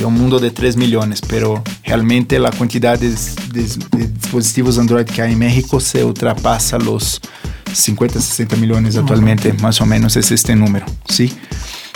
de 0.00 0.06
un 0.06 0.14
mundo 0.14 0.38
de 0.38 0.50
3 0.50 0.76
millones, 0.78 1.20
pero 1.20 1.62
realmente 1.84 2.38
la 2.38 2.50
cantidad 2.50 2.98
de, 2.98 3.14
dispositivos 3.52 4.78
Android 4.78 5.04
que 5.04 5.20
hay 5.20 5.32
en 5.32 5.38
México 5.38 5.78
se 5.78 6.02
ultrapasa 6.02 6.78
los 6.78 7.20
50, 7.70 8.18
60 8.18 8.56
millones 8.56 8.96
actualmente, 8.96 9.52
más 9.52 9.78
o 9.82 9.86
menos 9.86 10.16
es 10.16 10.30
este 10.32 10.56
número, 10.56 10.86
¿sí? 11.06 11.30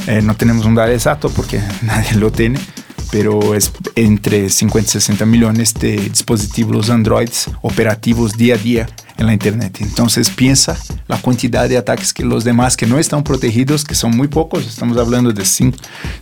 Eh, 0.07 0.21
no 0.21 0.37
tenemos 0.37 0.67
un 0.67 0.75
dato 0.75 0.93
exacto 0.93 1.31
porque 1.31 1.63
nadie 1.83 2.15
lo 2.17 2.31
tiene, 2.31 2.61
pero 3.11 3.55
es 3.55 3.73
entre 3.97 4.51
50 4.51 4.87
y 4.87 4.93
60 4.93 5.25
millones 5.25 5.73
de 5.73 5.97
dispositivos 5.97 6.91
Android 6.91 7.31
operativos 7.63 8.37
día 8.37 8.57
a 8.57 8.59
día 8.59 8.87
en 9.17 9.27
la 9.27 9.33
Internet. 9.33 9.79
Entonces 9.81 10.31
piensa 10.31 10.77
la 11.07 11.21
cantidad 11.21 11.69
de 11.69 11.77
ataques 11.77 12.13
que 12.13 12.25
los 12.25 12.45
demás 12.45 12.77
que 12.77 12.87
no 12.87 12.99
están 12.99 13.23
protegidos, 13.23 13.85
que 13.85 13.95
son 13.95 14.17
muy 14.17 14.29
pocos, 14.29 14.67
estamos 14.67 14.97
hablando 14.97 15.33
de, 15.33 15.45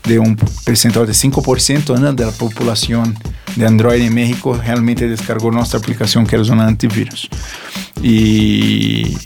de 0.04 0.18
un 0.18 0.36
porcentaje 0.36 1.06
de 1.06 1.12
5% 1.12 2.14
de 2.14 2.24
la 2.26 2.32
población 2.32 3.16
de 3.56 3.66
Android 3.66 4.02
en 4.02 4.14
México 4.14 4.54
realmente 4.54 5.08
descargó 5.08 5.50
nuestra 5.50 5.78
aplicación 5.78 6.26
que 6.26 6.36
es 6.36 6.48
un 6.48 6.60
antivirus. 6.60 7.28
Y, 8.02 9.16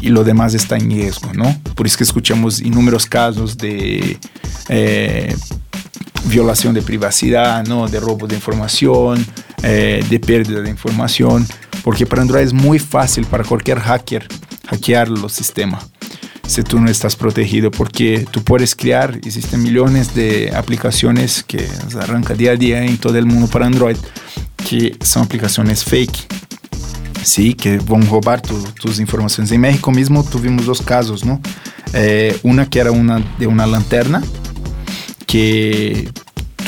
y 0.00 0.08
lo 0.08 0.24
demás 0.24 0.54
está 0.54 0.76
en 0.76 0.90
riesgo, 0.90 1.32
¿no? 1.34 1.60
Por 1.74 1.86
eso 1.86 1.98
que 1.98 2.04
escuchamos 2.04 2.60
inúmeros 2.60 3.06
casos 3.06 3.56
de 3.56 4.18
eh, 4.68 5.34
violación 6.24 6.74
de 6.74 6.82
privacidad, 6.82 7.66
¿no? 7.66 7.88
De 7.88 8.00
robo 8.00 8.26
de 8.26 8.34
información, 8.34 9.24
eh, 9.62 10.04
de 10.08 10.20
pérdida 10.20 10.60
de 10.60 10.70
información, 10.70 11.46
porque 11.88 12.04
para 12.04 12.20
Android 12.20 12.42
es 12.42 12.52
muy 12.52 12.78
fácil 12.78 13.24
para 13.24 13.44
cualquier 13.44 13.80
hacker 13.80 14.28
hackear 14.66 15.08
los 15.08 15.32
sistemas 15.32 15.86
si 16.46 16.62
tú 16.62 16.78
no 16.78 16.90
estás 16.90 17.16
protegido, 17.16 17.70
porque 17.70 18.26
tú 18.30 18.42
puedes 18.44 18.76
crear, 18.76 19.18
existen 19.24 19.62
millones 19.62 20.14
de 20.14 20.52
aplicaciones 20.54 21.42
que 21.42 21.66
arrancan 21.98 22.36
día 22.36 22.50
a 22.50 22.56
día 22.56 22.84
en 22.84 22.98
todo 22.98 23.16
el 23.16 23.24
mundo 23.24 23.46
para 23.48 23.64
Android, 23.64 23.96
que 24.68 24.98
son 25.02 25.22
aplicaciones 25.22 25.82
fake, 25.82 26.26
sí, 27.22 27.54
que 27.54 27.78
van 27.78 28.02
a 28.02 28.06
robar 28.10 28.42
tus 28.42 29.00
informaciones. 29.00 29.50
En 29.50 29.62
México 29.62 29.90
mismo 29.90 30.22
tuvimos 30.24 30.66
dos 30.66 30.82
casos, 30.82 31.24
¿no? 31.24 31.40
Eh, 31.94 32.38
una 32.42 32.68
que 32.68 32.80
era 32.80 32.90
una 32.90 33.18
de 33.38 33.46
una 33.46 33.66
lanterna, 33.66 34.22
que 35.26 36.10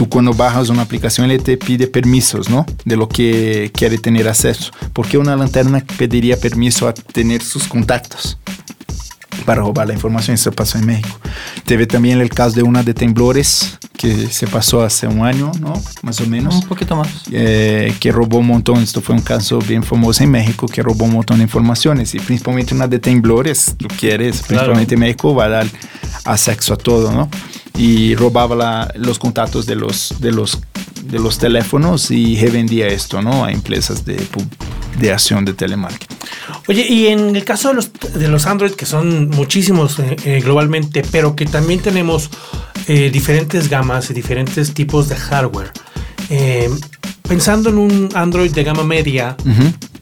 tú 0.01 0.09
cuando 0.09 0.33
bajas 0.33 0.71
una 0.71 0.81
aplicación 0.81 1.29
le 1.29 1.39
te 1.39 1.59
pide 1.59 1.87
permisos, 1.87 2.49
¿no? 2.49 2.65
De 2.87 2.97
lo 2.97 3.07
que 3.07 3.71
quiere 3.75 3.99
tener 3.99 4.29
acceso. 4.29 4.71
Porque 4.95 5.19
una 5.19 5.37
lanterna 5.37 5.85
pediría 5.99 6.39
permiso 6.39 6.89
a 6.89 6.95
tener 6.95 7.43
sus 7.43 7.69
contactos 7.69 8.39
para 9.45 9.61
robar 9.61 9.89
la 9.89 9.93
información. 9.93 10.37
Eso 10.37 10.53
pasó 10.53 10.79
en 10.79 10.87
México. 10.87 11.21
Teve 11.67 11.87
también 11.87 12.19
el 12.19 12.31
caso 12.31 12.57
de 12.57 12.63
una 12.63 12.83
de 12.83 12.95
temblores 12.95 13.79
que 13.99 14.29
se 14.29 14.47
pasó 14.47 14.83
hace 14.83 15.07
un 15.07 15.23
año, 15.23 15.53
¿no? 15.61 15.75
Más 16.01 16.19
o 16.23 16.27
menos. 16.27 16.55
Un 16.55 16.69
poquito 16.69 16.97
más. 16.97 17.25
Eh, 17.31 17.95
que 18.01 18.11
robó 18.11 18.39
un 18.39 18.47
montón. 18.47 18.79
Esto 18.79 19.03
fue 19.03 19.15
un 19.15 19.21
caso 19.21 19.59
bien 19.59 19.83
famoso 19.83 20.25
en 20.25 20.31
México 20.31 20.67
que 20.67 20.83
robó 20.83 21.05
un 21.05 21.13
montón 21.13 21.37
de 21.37 21.43
informaciones 21.43 22.15
y 22.15 22.21
principalmente 22.21 22.75
una 22.75 22.89
de 22.89 23.01
temblores, 23.01 23.75
tú 23.77 23.87
quieres, 23.99 24.41
principalmente 24.41 24.95
en 24.95 25.01
México, 25.01 25.35
va 25.35 25.45
a 25.45 25.49
dar 25.51 25.67
acceso 26.25 26.73
a 26.73 26.79
todo, 26.79 27.13
¿no? 27.13 27.29
Y 27.77 28.15
robaba 28.15 28.91
los 28.95 29.19
contactos 29.19 29.67
de 29.67 29.77
los, 29.77 30.15
de 30.21 30.33
los 30.33 30.61
de 31.11 31.19
los 31.19 31.39
teléfonos 31.39 32.11
y 32.11 32.37
revendía 32.37 32.87
esto 32.87 33.21
¿no? 33.21 33.45
a 33.45 33.53
empresas 33.53 34.05
de, 34.05 34.21
de 34.99 35.13
acción 35.13 35.45
de 35.45 35.55
telemarketing. 35.55 36.17
Oye, 36.69 36.87
y 36.89 37.09
en 37.09 37.35
el 37.35 37.45
caso 37.45 37.69
de 37.69 37.75
los, 37.75 37.93
de 37.93 38.29
los 38.29 38.47
Android, 38.47 38.73
que 38.73 38.87
son 38.87 39.29
muchísimos 39.31 39.99
eh, 39.99 40.17
eh, 40.25 40.41
globalmente, 40.41 41.03
pero 41.11 41.35
que 41.35 41.47
también 41.47 41.81
tenemos 41.81 42.31
eh, 42.87 43.11
diferentes 43.11 43.69
gamas 43.69 44.11
y 44.11 44.15
diferentes 44.15 44.73
tipos 44.73 45.09
de 45.09 45.17
hardware, 45.17 45.73
pensando 47.29 47.71
en 47.71 47.79
un 47.79 48.09
Android 48.15 48.53
de 48.53 48.63
gama 48.63 48.85
media, 48.85 49.37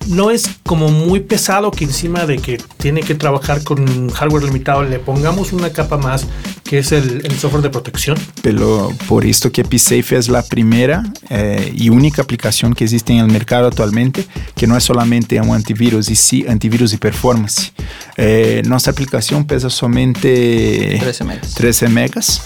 no 0.09 0.31
es 0.31 0.49
como 0.65 0.89
muy 0.89 1.21
pesado 1.21 1.71
que 1.71 1.85
encima 1.85 2.27
de 2.27 2.39
que 2.39 2.59
tiene 2.79 3.03
que 3.03 3.15
trabajar 3.15 3.63
con 3.63 4.09
hardware 4.11 4.45
limitado 4.45 4.83
le 4.83 4.99
pongamos 4.99 5.53
una 5.53 5.71
capa 5.71 5.99
más 5.99 6.27
que 6.65 6.79
es 6.79 6.93
el, 6.93 7.23
software 7.39 7.63
de 7.63 7.71
protección. 7.71 8.19
Pero 8.43 8.93
por 9.07 9.25
esto 9.25 9.51
que 9.53 9.65
PSafe 9.65 10.17
es 10.17 10.29
la 10.29 10.43
primera 10.43 11.03
eh, 11.31 11.73
y 11.75 11.89
única 11.89 12.23
aplicación 12.23 12.75
que 12.75 12.85
existe 12.85 13.13
en 13.13 13.21
el 13.21 13.29
mercado 13.29 13.69
actualmente 13.69 14.27
que 14.55 14.67
no 14.67 14.77
es 14.77 14.85
solamente 14.85 15.41
un 15.41 15.55
antivirus 15.55 16.11
y 16.11 16.17
sí 16.17 16.45
antivirus 16.49 16.93
y 16.93 16.97
performance. 16.97 17.73
Eh, 18.17 18.63
nuestra 18.67 18.93
aplicación 18.93 19.47
pesa 19.47 19.71
solamente 19.71 20.99
13 21.01 21.25
megas. 21.25 21.55
13 21.55 21.89
megas. 21.89 22.43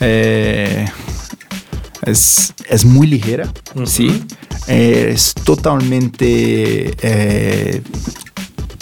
Eh, 0.00 0.86
es, 2.06 2.54
es, 2.68 2.84
muy 2.84 3.06
ligera, 3.06 3.52
¿sí? 3.84 4.24
es 4.66 5.34
totalmente 5.34 6.94
eh, 7.02 7.82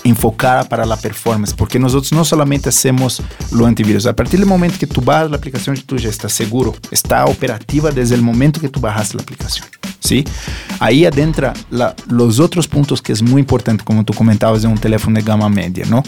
enfocada 0.05 0.65
para 0.65 0.85
la 0.85 0.97
performance, 0.97 1.55
porque 1.55 1.79
nosotros 1.79 2.13
no 2.13 2.25
solamente 2.25 2.69
hacemos 2.69 3.23
lo 3.51 3.67
antivirus, 3.67 4.07
a 4.07 4.15
partir 4.15 4.39
del 4.39 4.49
momento 4.49 4.79
que 4.79 4.87
tú 4.87 5.01
bajas 5.01 5.31
la 5.31 5.39
aplicación, 5.39 5.77
tú 5.87 5.97
ya 5.97 6.11
estás 6.11 6.33
seguro, 6.33 6.75
está 6.91 7.25
operativa 7.25 7.91
desde 7.91 8.15
el 8.15 8.23
momento 8.23 8.61
que 8.61 8.69
tú 8.69 8.81
bajas 8.81 9.15
la 9.15 9.23
aplicación. 9.23 9.67
¿sí? 10.05 10.25
Ahí 10.79 11.07
adentra 11.07 11.55
los 12.09 12.39
otros 12.39 12.69
puntos 12.69 13.01
que 13.01 13.13
es 13.13 13.23
muy 13.23 13.41
importante, 13.41 13.83
como 13.83 14.05
tú 14.05 14.13
comentabas, 14.13 14.63
de 14.63 14.69
un 14.69 14.79
teléfono 14.79 15.17
de 15.17 15.23
gama 15.23 15.49
media, 15.49 15.87
¿no? 15.87 16.03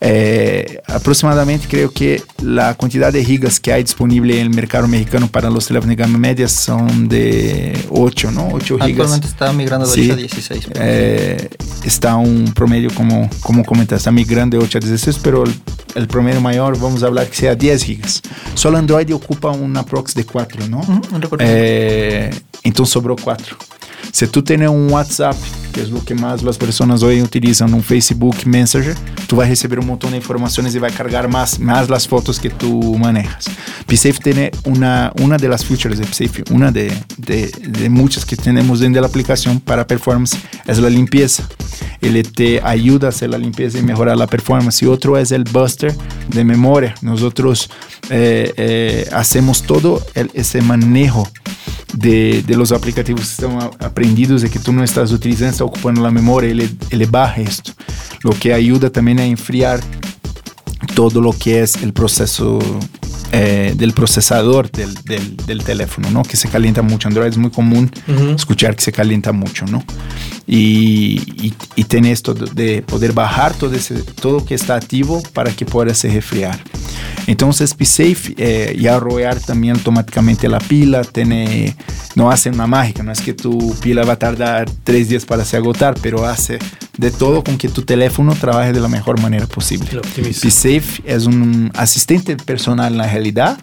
Eh, 0.00 0.80
aproximadamente 0.86 1.66
creo 1.68 1.90
que 1.90 2.22
la 2.42 2.74
cantidad 2.74 3.12
de 3.12 3.24
gigas 3.24 3.58
que 3.58 3.72
hay 3.72 3.82
disponible 3.82 4.40
en 4.40 4.46
el 4.46 4.50
mercado 4.50 4.86
mexicano 4.86 5.28
para 5.28 5.50
los 5.50 5.66
teléfonos 5.66 5.96
de 5.96 6.02
gama 6.02 6.18
media 6.18 6.48
son 6.48 7.08
de 7.08 7.86
8, 7.90 8.30
¿no? 8.32 8.48
8 8.52 8.78
gigas. 8.78 8.88
Actualmente 8.88 9.26
está 9.28 9.52
migrando 9.52 9.86
de 9.86 10.02
8 10.02 10.12
a 10.12 10.16
16. 10.16 10.68
Eh, 10.74 11.48
está 11.84 12.16
un 12.16 12.52
promedio, 12.54 12.90
como, 12.94 13.27
como 13.40 13.64
comentas, 13.64 13.98
está 13.98 14.10
migrando 14.10 14.58
de 14.58 14.64
8 14.64 14.78
a 14.78 14.80
16, 14.80 15.20
pero 15.22 15.44
el, 15.94 16.08
promedio 16.08 16.40
mayor, 16.40 16.78
vamos 16.78 17.02
a 17.02 17.06
hablar 17.06 17.28
que 17.28 17.36
sea 17.36 17.54
10 17.54 17.84
gigas. 17.84 18.22
Solo 18.54 18.78
Android 18.78 19.14
ocupa 19.14 19.50
una 19.50 19.84
prox 19.84 20.14
de 20.14 20.24
4, 20.24 20.68
¿no? 20.68 20.80
eh, 21.38 22.30
entonces 22.62 22.92
sobró 22.92 23.16
4. 23.16 23.56
Si 24.12 24.26
tú 24.26 24.42
tienes 24.42 24.68
un 24.68 24.90
WhatsApp, 24.90 25.36
que 25.72 25.82
es 25.82 25.90
lo 25.90 26.04
que 26.04 26.14
más 26.14 26.42
las 26.42 26.56
personas 26.56 27.02
hoy 27.02 27.22
utilizan, 27.22 27.72
un 27.74 27.82
Facebook 27.82 28.36
Messenger, 28.46 28.96
tú 29.26 29.36
vas 29.36 29.46
a 29.46 29.50
recibir 29.50 29.78
un 29.78 29.86
montón 29.86 30.12
de 30.12 30.16
informaciones 30.16 30.74
y 30.74 30.78
va 30.78 30.88
a 30.88 30.90
cargar 30.90 31.28
más, 31.28 31.58
más 31.58 31.88
las 31.88 32.08
fotos 32.08 32.38
que 32.38 32.50
tú 32.50 32.96
manejas. 32.98 33.46
PSafe 33.86 34.18
tiene 34.22 34.50
una, 34.64 35.12
una 35.20 35.36
de 35.36 35.48
las 35.48 35.64
features 35.64 35.98
de 35.98 36.04
PSafe, 36.04 36.44
una 36.50 36.70
de, 36.70 36.92
de, 37.16 37.46
de 37.46 38.08
que 38.26 38.36
tenemos 38.36 38.80
dentro 38.80 38.98
de 38.98 39.00
la 39.02 39.08
aplicación 39.08 39.60
para 39.60 39.86
performance, 39.86 40.36
es 40.66 40.78
la 40.78 40.90
limpieza. 40.90 41.46
Él 42.00 42.22
te 42.32 42.60
ayuda 42.62 43.08
a 43.08 43.10
hacer 43.10 43.30
la 43.30 43.38
limpieza 43.38 43.78
y 43.78 43.82
mejorar 43.82 44.16
la 44.16 44.26
performance. 44.26 44.82
Y 44.82 44.86
otro 44.86 45.18
es 45.18 45.32
el 45.32 45.44
buster 45.44 45.94
de 46.28 46.44
memoria. 46.44 46.94
Nosotros 47.02 47.70
eh, 48.10 48.52
eh, 48.56 49.08
hacemos 49.12 49.62
todo 49.62 50.04
el, 50.14 50.30
ese 50.34 50.62
manejo 50.62 51.28
de, 51.98 52.44
los 52.56 52.72
aplicativos 52.72 53.22
que 53.22 53.44
están 53.44 53.58
aprendidos 53.80 54.44
y 54.44 54.48
que 54.48 54.58
tú 54.58 54.72
no 54.72 54.84
estás 54.84 55.12
utilizando, 55.12 55.50
está 55.50 55.64
ocupando 55.64 56.02
la 56.02 56.10
memoria, 56.10 56.50
él, 56.50 56.76
él 56.90 57.06
baja 57.06 57.40
esto, 57.40 57.72
lo 58.22 58.30
que 58.30 58.52
ayuda 58.52 58.90
también 58.90 59.18
a 59.18 59.24
enfriar 59.24 59.80
todo 60.94 61.20
lo 61.20 61.32
que 61.32 61.62
es 61.62 61.76
el 61.82 61.92
proceso 61.92 62.58
eh, 63.32 63.74
del 63.76 63.92
procesador 63.92 64.70
del, 64.70 64.94
del, 65.04 65.36
del, 65.36 65.62
teléfono, 65.62 66.10
¿no? 66.10 66.22
Que 66.22 66.36
se 66.36 66.48
calienta 66.48 66.82
mucho. 66.82 67.08
Android 67.08 67.28
es 67.28 67.36
muy 67.36 67.50
común 67.50 67.90
uh 68.06 68.12
-huh. 68.12 68.34
escuchar 68.34 68.74
que 68.74 68.82
se 68.82 68.92
calienta 68.92 69.32
mucho, 69.32 69.66
¿no? 69.66 69.84
Y, 70.46 71.20
y, 71.42 71.54
y 71.76 71.84
tiene 71.84 72.10
esto 72.10 72.32
de 72.32 72.82
poder 72.82 73.12
bajar 73.12 73.52
todo, 73.54 73.74
ese, 73.74 73.96
todo 74.20 74.44
que 74.44 74.54
está 74.54 74.76
activo 74.76 75.22
para 75.34 75.50
que 75.52 75.66
pueda 75.66 75.94
se 75.94 76.08
refriar. 76.08 76.58
Entonces, 77.26 77.74
PSafe 77.74 78.34
eh, 78.38 78.76
ya 78.80 78.98
roer 78.98 79.38
también 79.40 79.76
automáticamente 79.76 80.48
la 80.48 80.58
pila, 80.58 81.04
tiene, 81.04 81.76
no 82.14 82.30
hace 82.30 82.48
una 82.48 82.66
mágica, 82.66 83.02
no 83.02 83.12
es 83.12 83.20
que 83.20 83.34
tu 83.34 83.74
pila 83.82 84.04
va 84.04 84.14
a 84.14 84.18
tardar 84.18 84.70
tres 84.84 85.10
días 85.10 85.26
para 85.26 85.44
se 85.44 85.58
agotar, 85.58 85.94
pero 86.00 86.24
hace 86.24 86.58
de 86.98 87.10
todo 87.10 87.42
con 87.42 87.56
que 87.56 87.68
tu 87.68 87.82
teléfono 87.82 88.34
trabaje 88.34 88.72
de 88.72 88.80
la 88.80 88.88
mejor 88.88 89.20
manera 89.20 89.46
posible. 89.46 89.88
PSafe 90.16 91.02
es 91.04 91.24
un 91.24 91.70
asistente 91.74 92.36
personal 92.36 92.92
en 92.92 92.98
la 92.98 93.06
realidad 93.06 93.58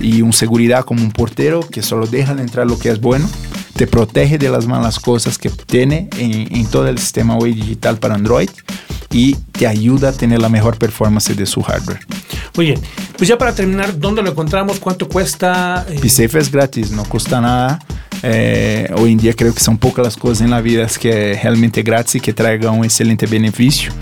y 0.00 0.22
un 0.22 0.32
seguridad 0.32 0.84
como 0.84 1.02
un 1.02 1.10
portero 1.10 1.60
que 1.60 1.82
solo 1.82 2.06
deja 2.06 2.34
de 2.34 2.42
entrar 2.42 2.66
lo 2.66 2.78
que 2.78 2.88
es 2.88 3.00
bueno, 3.00 3.28
te 3.74 3.86
protege 3.86 4.38
de 4.38 4.48
las 4.48 4.66
malas 4.66 4.98
cosas 5.00 5.38
que 5.38 5.50
tiene 5.50 6.08
en, 6.18 6.56
en 6.56 6.66
todo 6.66 6.86
el 6.86 6.98
sistema 6.98 7.36
web 7.36 7.54
digital 7.54 7.98
para 7.98 8.14
Android 8.14 8.50
y 9.10 9.34
te 9.34 9.66
ayuda 9.66 10.10
a 10.10 10.12
tener 10.12 10.40
la 10.40 10.48
mejor 10.48 10.78
performance 10.78 11.34
de 11.34 11.46
su 11.46 11.62
hardware. 11.62 12.00
Muy 12.56 12.66
bien, 12.66 12.80
pues 13.16 13.28
ya 13.28 13.36
para 13.38 13.54
terminar, 13.54 13.98
¿dónde 13.98 14.22
lo 14.22 14.30
encontramos? 14.30 14.78
¿Cuánto 14.78 15.08
cuesta? 15.08 15.84
Eh... 15.88 15.98
PSafe 16.00 16.38
es 16.38 16.50
gratis, 16.50 16.90
no 16.92 17.04
cuesta 17.04 17.40
nada. 17.40 17.80
Eh, 18.22 18.90
hoy 18.96 19.12
en 19.12 19.18
día 19.18 19.32
creo 19.34 19.54
que 19.54 19.60
son 19.60 19.78
pocas 19.78 20.04
las 20.04 20.16
cosas 20.16 20.42
en 20.42 20.50
la 20.50 20.60
vida 20.60 20.86
que 21.00 21.32
es 21.32 21.42
realmente 21.42 21.82
gratis 21.82 22.16
y 22.16 22.20
que 22.20 22.32
traigan 22.32 22.78
un 22.78 22.84
excelente 22.84 23.26
beneficio. 23.26 23.92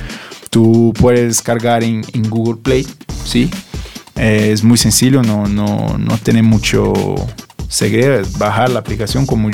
Tú 0.50 0.92
puedes 0.98 1.26
descargar 1.26 1.82
en, 1.82 2.04
en 2.12 2.28
Google 2.28 2.60
Play, 2.62 2.86
¿sí? 3.24 3.50
Eh, 4.16 4.50
es 4.52 4.64
muy 4.64 4.78
sencillo, 4.78 5.22
no, 5.22 5.46
no, 5.46 5.98
no 5.98 6.18
tiene 6.18 6.42
mucho 6.42 6.94
segredo, 7.68 8.26
bajar 8.38 8.70
la 8.70 8.78
aplicación 8.78 9.26
como 9.26 9.50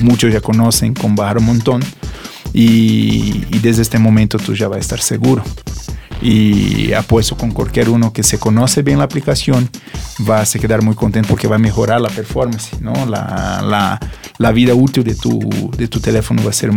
muchos 0.00 0.32
ya 0.32 0.40
conocen, 0.40 0.94
con 0.94 1.14
bajar 1.14 1.38
un 1.38 1.46
montón. 1.46 1.82
Y, 2.52 3.44
y, 3.50 3.58
desde 3.58 3.82
este 3.82 3.98
momento 3.98 4.38
ya 4.38 4.68
vas 4.68 4.78
a 4.78 4.80
estar 4.80 5.00
seguro. 5.00 5.44
Y 6.20 6.92
apuesto 6.92 7.36
con 7.36 7.52
cualquier 7.52 7.88
uno 7.88 8.12
que 8.12 8.22
se 8.22 8.38
conoce 8.38 8.82
bien 8.82 8.98
la 8.98 9.04
aplicación, 9.04 9.68
va 10.28 10.40
a 10.40 10.46
se 10.46 10.58
quedar 10.58 10.82
muy 10.82 10.94
contento 10.94 11.28
porque 11.28 11.46
va 11.46 11.56
a 11.56 11.60
mejorar 11.60 12.00
la 12.00 12.08
performance, 12.08 12.80
¿no? 12.80 12.92
La, 13.06 13.62
la, 13.64 14.00
la 14.38 14.52
vida 14.52 14.74
útil 14.74 15.04
de 15.04 15.14
tu, 15.14 15.38
de 15.76 15.88
tu 15.88 16.00
teléfono 16.00 16.42
va 16.42 16.50
a 16.50 16.54
ser 16.54 16.70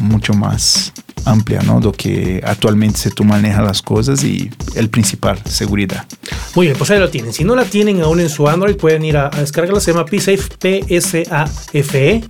mucho 0.00 0.34
más 0.34 0.92
amplia, 1.24 1.62
¿no? 1.62 1.80
Do 1.80 1.92
que 1.92 2.42
actualmente 2.44 2.98
se 2.98 3.10
tú 3.10 3.24
manejas 3.24 3.64
las 3.64 3.82
cosas 3.82 4.22
y 4.24 4.50
el 4.74 4.90
principal, 4.90 5.38
seguridad. 5.44 6.06
Muy 6.54 6.66
bien, 6.66 6.78
pues 6.78 6.90
ahí 6.90 6.98
lo 6.98 7.08
tienen. 7.10 7.32
Si 7.32 7.44
no 7.44 7.54
la 7.56 7.64
tienen 7.64 8.02
aún 8.02 8.20
en 8.20 8.28
su 8.28 8.48
Android, 8.48 8.76
pueden 8.76 9.04
ir 9.04 9.16
a, 9.16 9.30
descargarla. 9.30 9.80
Se 9.80 9.92
llama 9.92 10.04
PSafe, 10.04 10.42
P-S-A-F-E, 10.58 12.24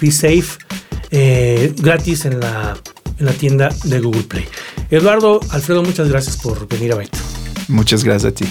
PSafe, 0.00 0.58
eh, 1.10 1.74
gratis 1.76 2.24
en 2.24 2.40
la, 2.40 2.76
en 3.18 3.26
la 3.26 3.32
tienda 3.32 3.70
de 3.84 4.00
Google 4.00 4.22
Play. 4.24 4.46
Eduardo, 4.90 5.40
Alfredo, 5.50 5.82
muchas 5.82 6.08
gracias 6.08 6.36
por 6.36 6.68
venir 6.68 6.92
a 6.92 6.96
Byte. 6.96 7.18
Muchas 7.68 8.04
gracias 8.04 8.32
a 8.32 8.34
ti. 8.34 8.44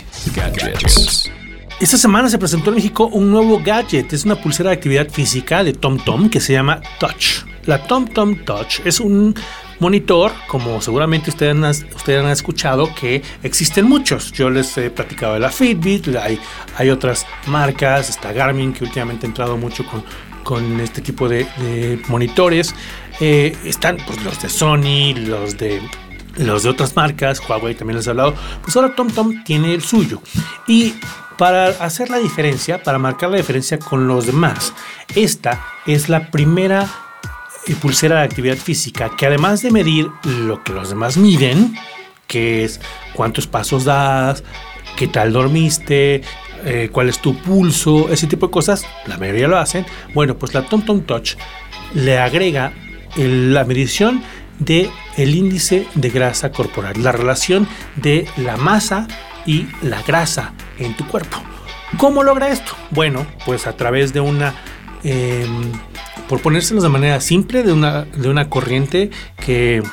Esta 1.79 1.97
semana 1.97 2.29
se 2.29 2.37
presentó 2.37 2.69
en 2.69 2.77
México 2.77 3.07
un 3.07 3.29
nuevo 3.29 3.61
gadget. 3.63 4.13
Es 4.13 4.25
una 4.25 4.35
pulsera 4.35 4.69
de 4.69 4.77
actividad 4.77 5.09
física 5.09 5.63
de 5.63 5.73
TomTom 5.73 6.29
que 6.29 6.39
se 6.39 6.53
llama 6.53 6.81
Touch. 6.99 7.45
La 7.65 7.85
TomTom 7.85 8.43
Touch 8.45 8.79
es 8.85 8.99
un 8.99 9.35
monitor, 9.79 10.31
como 10.47 10.81
seguramente 10.81 11.29
ustedes 11.29 11.55
han, 11.55 11.63
ustedes 11.63 12.23
han 12.23 12.29
escuchado, 12.29 12.93
que 12.95 13.21
existen 13.43 13.85
muchos. 13.85 14.31
Yo 14.31 14.49
les 14.49 14.77
he 14.77 14.89
platicado 14.89 15.33
de 15.33 15.41
la 15.41 15.49
Fitbit, 15.49 16.07
hay, 16.15 16.39
hay 16.77 16.89
otras 16.89 17.25
marcas, 17.47 18.09
está 18.09 18.31
Garmin 18.31 18.73
que 18.73 18.85
últimamente 18.85 19.25
ha 19.25 19.29
entrado 19.29 19.57
mucho 19.57 19.85
con, 19.85 20.03
con 20.43 20.79
este 20.79 21.01
tipo 21.01 21.29
de, 21.29 22.01
monitores. 22.07 22.75
Eh, 23.19 23.55
están 23.63 23.97
pues, 24.05 24.23
los 24.23 24.41
de 24.41 24.49
Sony, 24.49 25.13
los 25.15 25.57
de 25.57 25.81
los 26.37 26.63
de 26.63 26.69
otras 26.69 26.95
marcas, 26.95 27.39
Huawei 27.47 27.75
también 27.75 27.97
les 27.97 28.07
he 28.07 28.09
hablado, 28.09 28.33
pues 28.63 28.75
ahora 28.75 28.95
TomTom 28.95 29.43
tiene 29.43 29.73
el 29.73 29.83
suyo. 29.83 30.21
Y 30.67 30.95
para 31.37 31.67
hacer 31.67 32.09
la 32.09 32.17
diferencia, 32.17 32.81
para 32.81 32.97
marcar 32.97 33.29
la 33.29 33.37
diferencia 33.37 33.77
con 33.77 34.07
los 34.07 34.25
demás, 34.25 34.73
esta 35.15 35.63
es 35.85 36.09
la 36.09 36.31
primera 36.31 36.89
eh, 37.67 37.75
pulsera 37.75 38.19
de 38.19 38.23
actividad 38.23 38.57
física 38.57 39.11
que 39.15 39.25
además 39.25 39.61
de 39.61 39.71
medir 39.71 40.09
lo 40.23 40.63
que 40.63 40.73
los 40.73 40.89
demás 40.89 41.17
miden, 41.17 41.75
que 42.27 42.63
es 42.63 42.79
cuántos 43.13 43.47
pasos 43.47 43.85
das, 43.85 44.43
qué 44.95 45.07
tal 45.07 45.33
dormiste, 45.33 46.23
eh, 46.65 46.89
cuál 46.91 47.09
es 47.09 47.19
tu 47.19 47.35
pulso, 47.37 48.09
ese 48.09 48.27
tipo 48.27 48.47
de 48.47 48.51
cosas, 48.51 48.85
la 49.05 49.17
mayoría 49.17 49.47
lo 49.47 49.57
hacen. 49.57 49.85
Bueno, 50.13 50.37
pues 50.37 50.53
la 50.53 50.63
TomTom 50.63 51.01
Touch 51.01 51.35
le 51.93 52.17
agrega 52.17 52.73
la 53.17 53.63
medición 53.63 54.23
de 54.59 54.89
el 55.17 55.35
índice 55.35 55.87
de 55.95 56.09
grasa 56.09 56.51
corporal, 56.51 57.01
la 57.03 57.11
relación 57.11 57.67
de 57.95 58.27
la 58.37 58.57
masa 58.57 59.07
y 59.45 59.67
la 59.81 60.01
grasa 60.03 60.53
en 60.79 60.95
tu 60.95 61.05
cuerpo. 61.07 61.37
¿Cómo 61.97 62.23
logra 62.23 62.49
esto? 62.49 62.73
Bueno, 62.91 63.25
pues 63.45 63.67
a 63.67 63.75
través 63.75 64.13
de 64.13 64.19
una, 64.19 64.53
em, 65.03 65.71
por 66.27 66.41
ponérselo 66.41 66.81
de 66.81 66.89
manera 66.89 67.21
simple, 67.21 67.63
de 67.63 67.73
una, 67.73 68.03
de 68.05 68.29
una 68.29 68.49
corriente 68.49 69.11
que, 69.37 69.83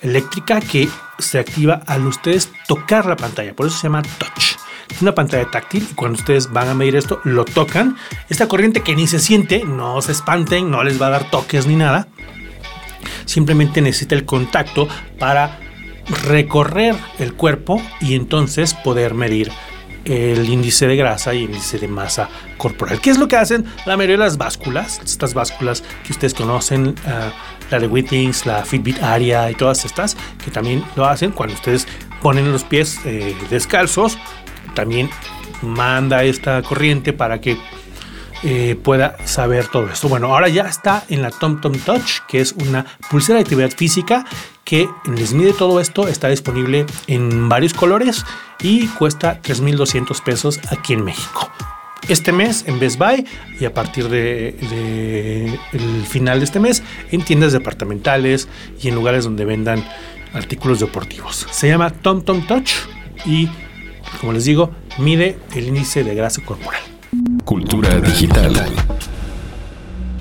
eléctrica 0.00 0.60
que 0.60 0.88
se 1.18 1.38
activa 1.38 1.82
al 1.86 2.06
ustedes 2.06 2.50
tocar 2.66 3.06
la 3.06 3.16
pantalla. 3.16 3.54
Por 3.54 3.66
eso 3.66 3.76
se 3.76 3.84
llama 3.84 4.02
touch. 4.02 4.56
Una 5.00 5.14
pantalla 5.14 5.50
táctil 5.50 5.86
y 5.90 5.94
cuando 5.94 6.18
ustedes 6.18 6.52
van 6.52 6.68
a 6.68 6.74
medir 6.74 6.96
esto, 6.96 7.20
lo 7.24 7.44
tocan. 7.44 7.96
Esta 8.28 8.48
corriente 8.48 8.82
que 8.82 8.96
ni 8.96 9.06
se 9.06 9.18
siente, 9.18 9.64
no 9.64 10.00
se 10.02 10.12
espanten, 10.12 10.70
no 10.70 10.82
les 10.84 11.00
va 11.00 11.08
a 11.08 11.10
dar 11.10 11.30
toques 11.30 11.66
ni 11.66 11.76
nada 11.76 12.08
simplemente 13.26 13.82
necesita 13.82 14.14
el 14.14 14.24
contacto 14.24 14.88
para 15.18 15.58
recorrer 16.24 16.96
el 17.18 17.34
cuerpo 17.34 17.82
y 18.00 18.14
entonces 18.14 18.72
poder 18.72 19.14
medir 19.14 19.50
el 20.04 20.48
índice 20.48 20.86
de 20.86 20.96
grasa 20.96 21.34
y 21.34 21.44
el 21.44 21.50
índice 21.50 21.78
de 21.78 21.88
masa 21.88 22.28
corporal. 22.56 23.00
¿Qué 23.00 23.10
es 23.10 23.18
lo 23.18 23.26
que 23.26 23.36
hacen 23.36 23.64
la 23.86 23.96
mayoría 23.96 24.16
de 24.16 24.24
las 24.24 24.38
básculas? 24.38 25.00
Estas 25.04 25.34
básculas 25.34 25.82
que 26.04 26.12
ustedes 26.12 26.32
conocen, 26.32 26.94
ah, 27.06 27.32
la 27.70 27.80
de 27.80 27.88
Withings, 27.88 28.46
la 28.46 28.64
Fitbit 28.64 29.02
Aria 29.02 29.50
y 29.50 29.54
todas 29.56 29.84
estas, 29.84 30.16
que 30.44 30.52
también 30.52 30.84
lo 30.94 31.06
hacen 31.06 31.32
cuando 31.32 31.56
ustedes 31.56 31.88
ponen 32.22 32.52
los 32.52 32.62
pies 32.62 33.00
eh, 33.04 33.36
descalzos, 33.50 34.16
también 34.76 35.10
manda 35.62 36.22
esta 36.22 36.62
corriente 36.62 37.12
para 37.12 37.40
que 37.40 37.58
eh, 38.44 38.76
pueda 38.80 39.16
saber 39.24 39.66
todo 39.66 39.88
esto. 39.90 40.08
Bueno, 40.08 40.32
ahora 40.32 40.48
ya 40.48 40.62
está 40.68 41.04
en 41.08 41.22
la 41.22 41.30
TomTom 41.30 41.72
Touch, 41.80 42.20
que 42.28 42.40
es 42.40 42.52
una 42.52 42.86
pulsera 43.10 43.38
de 43.38 43.42
actividad 43.42 43.70
física 43.70 44.24
que 44.62 44.88
les 45.16 45.32
mide 45.32 45.52
todo 45.52 45.80
esto. 45.80 46.06
Está 46.06 46.28
disponible 46.28 46.86
en 47.06 47.48
varios 47.48 47.74
colores 47.74 48.24
y 48.60 48.86
cuesta 48.88 49.40
3.200 49.42 50.22
pesos 50.22 50.60
aquí 50.70 50.92
en 50.92 51.04
México. 51.04 51.50
Este 52.08 52.30
mes 52.30 52.64
en 52.68 52.78
Best 52.78 52.98
Buy 52.98 53.26
y 53.58 53.64
a 53.64 53.74
partir 53.74 54.08
de, 54.08 55.58
final 56.06 56.38
de 56.38 56.44
este 56.44 56.60
mes 56.60 56.82
en 57.10 57.22
tiendas 57.22 57.52
departamentales 57.52 58.48
y 58.80 58.88
en 58.88 58.94
lugares 58.94 59.24
donde 59.24 59.44
vendan 59.44 59.84
artículos 60.34 60.78
deportivos. 60.78 61.46
Se 61.50 61.68
llama 61.68 61.90
TomTom 61.90 62.46
Touch 62.46 62.70
y, 63.24 63.48
como 64.20 64.32
les 64.32 64.44
digo, 64.44 64.70
mide 64.98 65.38
el 65.54 65.68
índice 65.68 66.04
de 66.04 66.14
grasa 66.14 66.42
corporal. 66.42 66.80
Cultura 67.44 68.00
digital. 68.00 68.54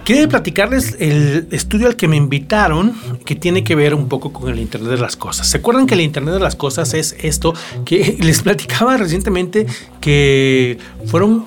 Quería 0.05 0.27
platicarles 0.27 0.97
el 0.99 1.47
estudio 1.49 1.87
al 1.87 1.95
que 1.95 2.07
me 2.07 2.15
invitaron, 2.15 2.93
que 3.25 3.35
tiene 3.35 3.63
que 3.63 3.73
ver 3.73 3.95
un 3.95 4.07
poco 4.07 4.31
con 4.31 4.51
el 4.53 4.59
Internet 4.59 4.91
de 4.91 4.97
las 4.99 5.15
Cosas. 5.15 5.47
¿Se 5.47 5.57
acuerdan 5.57 5.87
que 5.87 5.95
el 5.95 6.01
Internet 6.01 6.35
de 6.35 6.39
las 6.39 6.55
Cosas 6.55 6.93
es 6.93 7.15
esto 7.21 7.55
que 7.85 8.15
les 8.21 8.43
platicaba 8.43 8.97
recientemente 8.97 9.65
que 10.01 10.77
fueron 11.07 11.43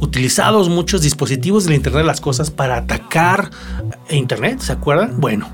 utilizados 0.00 0.68
muchos 0.68 1.00
dispositivos 1.00 1.64
del 1.64 1.76
Internet 1.76 2.02
de 2.02 2.06
las 2.06 2.20
Cosas 2.20 2.50
para 2.50 2.76
atacar 2.76 3.50
Internet? 4.10 4.60
¿Se 4.60 4.72
acuerdan? 4.72 5.18
Bueno, 5.18 5.48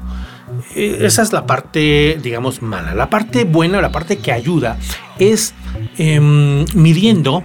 eh, 0.74 0.98
esa 1.02 1.22
es 1.22 1.32
la 1.32 1.46
parte, 1.46 2.18
digamos, 2.20 2.62
mala. 2.62 2.96
La 2.96 3.08
parte 3.10 3.44
buena, 3.44 3.80
la 3.80 3.92
parte 3.92 4.18
que 4.18 4.32
ayuda, 4.32 4.76
es 5.20 5.54
em, 5.98 6.64
midiendo 6.74 7.44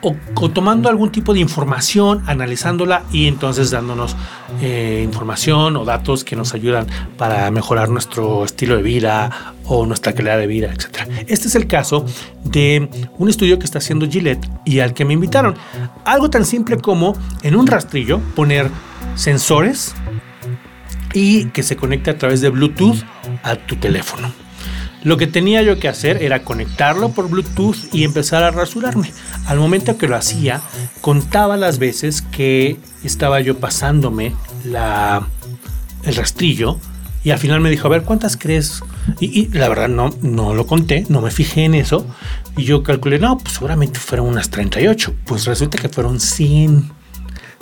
o, 0.00 0.48
tomando 0.48 0.88
algún 0.88 1.10
tipo 1.10 1.32
de 1.34 1.40
información, 1.40 2.22
analizándola 2.26 3.04
y 3.12 3.26
entonces 3.26 3.70
dándonos 3.70 4.16
eh, 4.60 5.00
información 5.04 5.76
o 5.76 5.84
datos 5.84 6.24
que 6.24 6.36
nos 6.36 6.54
ayudan 6.54 6.86
para 7.16 7.50
mejorar 7.50 7.88
nuestro 7.88 8.44
estilo 8.44 8.76
de 8.76 8.82
vida 8.82 9.54
o 9.64 9.86
nuestra 9.86 10.12
calidad 10.12 10.38
de 10.38 10.46
vida, 10.46 10.72
etc. 10.72 11.08
Este 11.26 11.48
es 11.48 11.54
el 11.54 11.66
caso 11.66 12.04
de 12.44 12.88
un 13.18 13.28
estudio 13.28 13.58
que 13.58 13.64
está 13.64 13.78
haciendo 13.78 14.08
Gillette 14.08 14.48
y 14.64 14.80
al 14.80 14.94
que 14.94 15.04
me 15.04 15.14
invitaron. 15.14 15.54
Algo 16.04 16.30
tan 16.30 16.44
simple 16.44 16.78
como 16.78 17.14
en 17.42 17.56
un 17.56 17.66
rastrillo 17.66 18.20
poner 18.34 18.70
sensores 19.14 19.94
y 21.14 21.46
que 21.46 21.62
se 21.62 21.76
conecte 21.76 22.10
a 22.10 22.18
través 22.18 22.40
de 22.40 22.48
Bluetooth 22.48 23.04
a 23.42 23.56
tu 23.56 23.76
teléfono. 23.76 24.41
Lo 25.04 25.16
que 25.16 25.26
tenía 25.26 25.62
yo 25.62 25.78
que 25.78 25.88
hacer 25.88 26.22
era 26.22 26.42
conectarlo 26.44 27.10
por 27.10 27.28
Bluetooth 27.28 27.92
y 27.92 28.04
empezar 28.04 28.44
a 28.44 28.50
rasurarme. 28.50 29.12
Al 29.46 29.58
momento 29.58 29.98
que 29.98 30.08
lo 30.08 30.16
hacía, 30.16 30.62
contaba 31.00 31.56
las 31.56 31.78
veces 31.78 32.22
que 32.22 32.76
estaba 33.02 33.40
yo 33.40 33.58
pasándome 33.58 34.34
la, 34.64 35.26
el 36.04 36.14
rastrillo 36.14 36.78
y 37.24 37.30
al 37.30 37.38
final 37.38 37.60
me 37.60 37.70
dijo, 37.70 37.86
a 37.86 37.90
ver, 37.90 38.02
¿cuántas 38.02 38.36
crees? 38.36 38.82
Y, 39.20 39.48
la 39.48 39.68
verdad 39.68 39.88
no, 39.88 40.10
no 40.22 40.54
lo 40.54 40.66
conté, 40.66 41.06
no 41.08 41.20
me 41.20 41.30
fijé 41.30 41.64
en 41.64 41.74
eso. 41.74 42.06
Y 42.56 42.64
yo 42.64 42.82
calculé, 42.82 43.18
no, 43.18 43.38
pues 43.38 43.54
seguramente 43.54 44.00
fueron 44.00 44.26
unas 44.26 44.50
38. 44.50 45.14
Pues 45.24 45.44
resulta 45.46 45.78
que 45.78 45.88
fueron 45.88 46.18
100. 46.18 46.90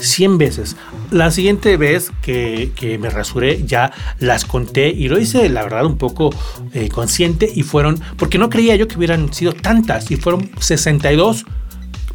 100 0.00 0.38
veces. 0.38 0.76
La 1.10 1.30
siguiente 1.30 1.76
vez 1.76 2.10
que, 2.22 2.98
me 3.00 3.10
rasuré 3.10 3.64
ya 3.64 3.92
las 4.18 4.44
conté 4.44 4.88
y 4.88 5.08
lo 5.08 5.18
hice 5.18 5.48
la 5.48 5.62
verdad 5.62 5.86
un 5.86 5.98
poco 5.98 6.30
eh, 6.72 6.88
consciente 6.88 7.50
y 7.52 7.62
fueron, 7.62 8.00
porque 8.16 8.38
no 8.38 8.50
creía 8.50 8.76
yo 8.76 8.88
que 8.88 8.96
hubieran 8.96 9.32
sido 9.32 9.52
tantas 9.52 10.10
y 10.10 10.16
fueron 10.16 10.50
62 10.58 11.46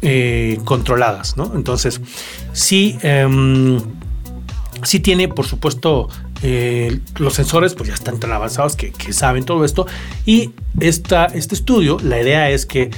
eh, 0.02 0.58
controladas, 0.64 1.36
¿no? 1.36 1.52
Entonces, 1.54 2.00
sí, 2.52 2.98
em, 3.02 3.80
sí 4.82 5.00
tiene, 5.00 5.28
por 5.28 5.46
supuesto, 5.46 6.08
eh, 6.42 7.00
los 7.16 7.34
sensores 7.34 7.74
pues 7.74 7.88
ya 7.88 7.94
están 7.94 8.20
tan 8.20 8.32
avanzados 8.32 8.76
que, 8.76 8.92
saben 9.12 9.44
todo 9.44 9.64
esto 9.64 9.86
y 10.26 10.50
esta, 10.80 11.24
este 11.26 11.54
estudio 11.54 11.96
la 12.02 12.20
idea 12.20 12.50
es 12.50 12.66
que 12.66 12.90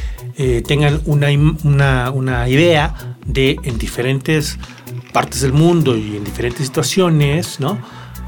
tengan 0.66 1.00
una, 1.06 1.28
una, 1.64 2.10
una 2.12 2.48
idea 2.48 3.17
de 3.28 3.56
en 3.62 3.78
diferentes 3.78 4.58
partes 5.12 5.42
del 5.42 5.52
mundo 5.52 5.96
y 5.96 6.16
en 6.16 6.24
diferentes 6.24 6.66
situaciones, 6.66 7.60
¿no? 7.60 7.78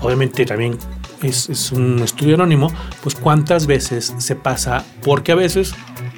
Obviamente 0.01 0.47
también 0.47 0.79
es, 1.23 1.73
un 1.73 1.99
estudio 2.01 2.37
anónimo, 2.37 2.73
pues 3.03 3.15
cuántas 3.15 3.67
veces 3.67 4.15
se 4.19 4.37
pasa, 4.37 4.85
porque 5.03 5.33
a 5.33 5.35
veces 5.35 5.75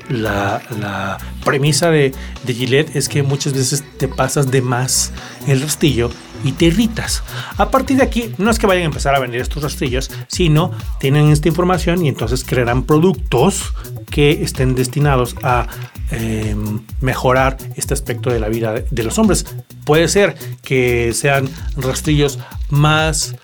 la, 0.09 1.19
premisa 1.45 1.91
de, 1.91 2.13
de, 2.45 2.55
Gillette 2.55 2.97
es 2.97 3.09
que 3.09 3.23
muchas 3.23 3.53
veces 3.53 3.85
te 3.99 4.09
pasas 4.09 4.51
de 4.51 4.63
más 4.63 5.13
el 5.47 5.61
rastillo 5.61 6.11
y 6.45 6.53
te 6.53 6.67
irritas. 6.67 7.23
A 7.57 7.71
partir 7.71 7.99
de 7.99 8.03
aquí, 8.03 8.35
no 8.39 8.51
es 8.51 8.59
que 8.59 8.67
vayan 8.67 8.83
a 8.83 8.87
empezar 8.87 9.15
a 9.15 9.21
vender 9.21 9.41
estos 9.41 9.63
rastrillos, 9.63 10.11
sino 10.29 10.73
tienen 10.99 11.31
esta 11.31 11.49
información 11.49 12.05
y 12.05 12.09
entonces 12.09 12.45
crearán 12.45 12.85
productos 12.85 13.73
que 14.11 14.43
estén 14.43 14.75
destinados 14.75 15.37
a 15.43 15.67
em, 16.11 16.81
mejorar 17.01 17.57
este 17.77 17.95
aspecto 17.95 18.31
de 18.31 18.41
la 18.41 18.49
vida 18.49 18.75
de 18.91 19.03
los 19.03 19.19
hombres. 19.19 19.47
Puede 19.85 20.09
ser 20.09 20.37
que 20.63 21.13
sean 21.15 21.49
rastrillos 21.77 22.39
más 22.69 23.35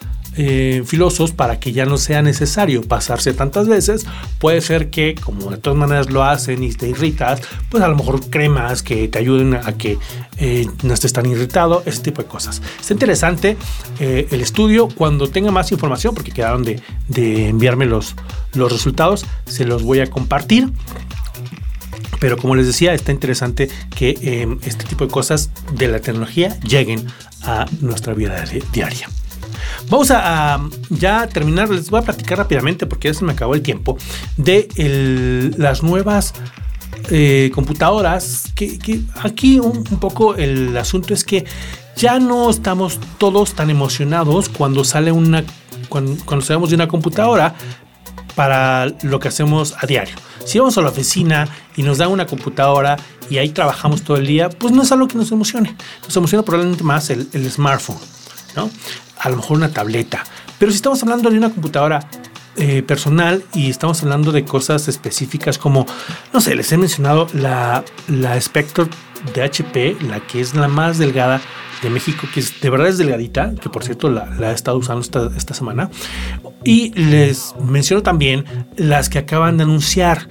eh, 0.41 0.85
filosos 0.87 1.33
para 1.33 1.59
que 1.59 1.73
ya 1.73 1.85
no 1.85 1.99
sea 1.99 2.23
necesario 2.23 2.83
pasarse 2.83 3.33
tantas 3.33 3.67
veces. 3.67 4.07
Puede 4.39 4.61
ser 4.61 4.89
que, 4.89 5.17
como 5.17 5.51
de 5.51 5.57
todas 5.57 5.77
maneras 5.77 6.11
lo 6.11 6.23
hacen 6.23 6.63
y 6.63 6.73
te 6.73 6.89
irritas, 6.89 7.41
pues 7.69 7.83
a 7.83 7.89
lo 7.89 7.97
mejor 7.97 8.31
cremas 8.31 8.85
que 8.85 9.09
te 9.09 9.19
ayuden 9.19 9.55
a 9.55 9.73
que 9.73 9.99
eh, 10.37 10.69
no 10.85 10.95
estés 10.95 11.13
tan 11.13 11.27
irritado, 11.27 11.83
ese 11.87 12.03
tipo 12.03 12.23
de 12.23 12.29
cosas. 12.29 12.63
Está 12.81 12.93
interesante 12.93 13.57
eh, 13.99 14.29
el 14.31 14.41
estudio. 14.41 14.87
Cuando 14.87 15.29
tenga 15.29 15.51
más 15.51 15.73
información, 15.73 16.15
porque 16.15 16.31
quedaron 16.31 16.63
de, 16.63 16.81
enviarme 17.49 17.87
los, 17.87 18.15
los 18.55 18.71
resultados, 18.71 19.27
se 19.45 19.65
los 19.65 19.83
voy 19.83 19.99
a 19.99 20.07
compartir. 20.07 20.71
Pero 22.21 22.37
como 22.37 22.55
les 22.55 22.69
decía, 22.69 22.95
está 22.95 23.11
interesante 23.11 23.69
que 23.97 24.47
este 24.63 24.85
tipo 24.85 25.05
de 25.05 25.11
cosas 25.11 25.51
de 25.73 25.89
la 25.89 25.99
tecnología 25.99 26.61
lleguen 26.61 27.05
a 27.43 27.67
nuestra 27.81 28.15
vida 28.15 28.45
diaria. 28.73 29.09
Vamos 29.89 30.11
a, 30.11 30.61
ya 30.91 31.27
terminar, 31.29 31.71
les 31.71 31.91
voy 31.91 32.01
a 32.01 32.03
platicar 32.03 32.39
rápidamente 32.39 32.87
porque 32.87 33.09
ya 33.09 33.15
se 33.15 33.25
me 33.25 33.33
acabó 33.33 33.55
el 33.55 33.63
tiempo, 33.63 33.97
de 34.37 34.69
las 35.57 35.83
nuevas 35.83 36.35
eh, 37.11 37.51
computadoras, 37.55 38.53
que, 38.55 39.01
aquí 39.23 39.61
un, 39.61 39.85
poco 39.85 40.35
el 40.35 40.77
asunto 40.77 41.15
es 41.15 41.25
que 41.25 41.45
ya 41.97 42.19
no 42.19 42.51
estamos 42.51 43.01
todos 43.19 43.55
tan 43.55 43.71
emocionados 43.71 44.49
cuando 44.49 44.85
sale 44.85 45.11
una, 45.11 45.45
cuando, 45.89 46.17
cuando 46.25 46.67
de 46.67 46.75
una 46.75 46.89
computadora 46.89 47.55
para 48.35 48.93
lo 49.03 49.19
que 49.21 49.29
hacemos 49.29 49.75
a 49.81 49.87
diario. 49.87 50.15
Si 50.45 50.59
vamos 50.59 50.77
a 50.79 50.83
la 50.83 50.89
oficina 50.89 51.49
y 51.77 51.83
nos 51.83 51.99
dan 51.99 52.11
una 52.11 52.27
computadora 52.27 52.97
y 53.31 53.39
ahí 53.39 53.51
trabajamos 53.51 54.03
todo 54.03 54.17
el 54.17 54.27
día, 54.27 54.49
pues 54.49 54.73
no 54.73 54.83
es 54.83 54.93
algo 54.93 55.09
que 55.09 55.17
nos 55.17 55.33
emocione. 55.33 55.77
Nos 56.05 56.17
emociona 56.17 56.43
probablemente 56.45 56.85
más 56.85 57.11
el 57.11 57.51
smartphone, 57.51 57.99
¿no? 58.57 58.71
a 59.19 59.29
lo 59.29 59.37
mejor 59.37 59.57
una 59.57 59.71
tableta. 59.71 60.25
Pero 60.59 60.71
si 60.71 60.77
estamos 60.77 61.03
hablando 61.03 61.31
de 61.31 61.39
una 61.39 61.51
computadora 61.51 62.09
eh, 62.57 62.83
personal 62.83 63.45
y 63.55 63.71
estamos 63.71 64.03
hablando 64.03 64.33
de 64.33 64.45
cosas 64.45 64.89
específicas 64.89 65.59
como, 65.59 65.87
no 66.33 66.41
sé, 66.41 66.55
les 66.55 66.73
he 66.73 66.79
mencionado 66.79 67.29
la, 67.35 67.85
la 68.09 68.41
Spectre 68.41 68.87
de 69.35 69.43
HP, 69.43 69.97
la 70.09 70.21
que 70.21 70.41
es 70.41 70.55
la 70.55 70.69
más 70.69 70.99
delgada 70.99 71.41
de 71.83 71.91
México, 71.91 72.27
que 72.35 72.41
es, 72.41 72.61
de 72.61 72.71
verdad 72.71 72.89
es 72.89 72.99
delgadita, 72.99 73.55
que 73.55 73.69
por 73.69 73.85
cierto 73.85 74.11
la, 74.11 74.51
he 74.51 74.55
estado 74.55 74.79
usando 74.79 75.07
esta 75.37 75.55
semana. 75.55 75.91
Y 76.65 76.91
les 76.95 77.55
menciono 77.61 78.03
también 78.03 78.45
las 78.77 79.09
que 79.09 79.19
acaban 79.19 79.57
de 79.57 79.63
anunciar. 79.63 80.27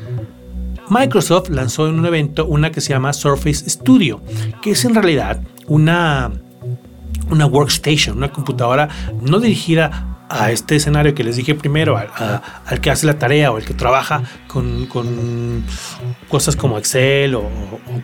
Microsoft 0.90 1.50
lanzó 1.50 1.88
en 1.88 2.00
un 2.00 2.06
evento 2.06 2.46
una 2.46 2.72
que 2.72 2.82
se 2.82 2.90
llama 2.90 3.14
Surface 3.14 3.70
Studio, 3.70 4.22
que 4.62 4.72
es 4.72 4.86
en 4.86 4.96
realidad 4.96 5.42
una 5.68 6.32
una 7.30 7.46
workstation, 7.46 8.18
una 8.18 8.32
computadora 8.32 8.90
no 9.22 9.40
dirigida 9.40 10.18
a 10.30 10.52
este 10.52 10.76
escenario 10.76 11.14
que 11.14 11.24
les 11.24 11.38
dije 11.38 11.56
primero, 11.56 11.98
al 11.98 12.82
que 12.82 12.92
hace 12.92 13.06
la 13.06 13.18
tarea 13.18 13.52
o 13.52 13.58
el 13.58 13.66
que 13.66 13.74
trabaja 13.74 14.24
con, 14.48 14.88
cosas 16.28 16.56
como 16.56 16.78
Excel 16.78 17.36
o, 17.36 17.50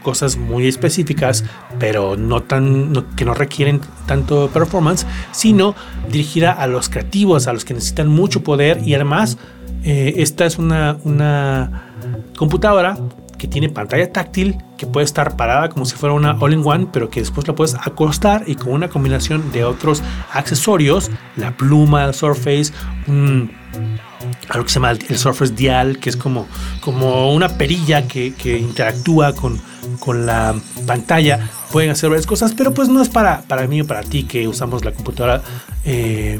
cosas 0.01 0.37
muy 0.37 0.67
específicas, 0.67 1.43
pero 1.79 2.15
no 2.15 2.43
tan 2.43 2.93
que 3.15 3.25
no 3.25 3.33
requieren 3.33 3.81
tanto 4.05 4.49
performance, 4.49 5.05
sino 5.31 5.75
dirigida 6.09 6.51
a 6.51 6.67
los 6.67 6.89
creativos, 6.89 7.47
a 7.47 7.53
los 7.53 7.65
que 7.65 7.73
necesitan 7.73 8.07
mucho 8.07 8.43
poder 8.43 8.81
y 8.85 8.93
además 8.95 9.37
eh, 9.83 10.13
esta 10.17 10.45
es 10.45 10.57
una, 10.57 10.97
una 11.03 11.89
computadora 12.37 12.97
que 13.43 13.49
tiene 13.49 13.67
pantalla 13.67 14.09
táctil, 14.09 14.55
que 14.77 14.87
puede 14.87 15.03
estar 15.03 15.35
parada 15.35 15.67
como 15.67 15.83
si 15.83 15.97
fuera 15.97 16.15
una 16.15 16.31
all-in-one, 16.39 16.87
pero 16.93 17.09
que 17.09 17.19
después 17.19 17.45
la 17.45 17.53
puedes 17.53 17.75
acostar 17.75 18.45
y 18.47 18.55
con 18.55 18.71
una 18.71 18.87
combinación 18.87 19.51
de 19.51 19.65
otros 19.65 20.01
accesorios, 20.31 21.11
la 21.35 21.51
pluma, 21.57 22.05
el 22.05 22.13
Surface, 22.13 22.71
algo 23.05 24.63
que 24.63 24.69
se 24.69 24.75
llama 24.75 24.91
el 24.91 25.17
Surface 25.17 25.53
Dial, 25.53 25.99
que 25.99 26.09
es 26.09 26.15
como, 26.15 26.47
como 26.79 27.33
una 27.33 27.49
perilla 27.49 28.07
que, 28.07 28.33
interactúa 28.57 29.33
con, 29.33 29.59
con 29.99 30.25
la 30.25 30.55
pantalla. 30.87 31.49
Pueden 31.69 31.89
hacer 31.89 32.09
varias 32.09 32.25
cosas, 32.25 32.53
pero 32.53 32.73
pues 32.73 32.87
no 32.87 33.01
es 33.01 33.09
para, 33.09 33.41
para 33.41 33.67
mí 33.67 33.81
o 33.81 33.85
para 33.85 34.03
ti 34.03 34.23
que 34.23 34.47
usamos 34.47 34.85
la 34.85 34.93
computadora 34.93 35.41
eh, 35.83 36.39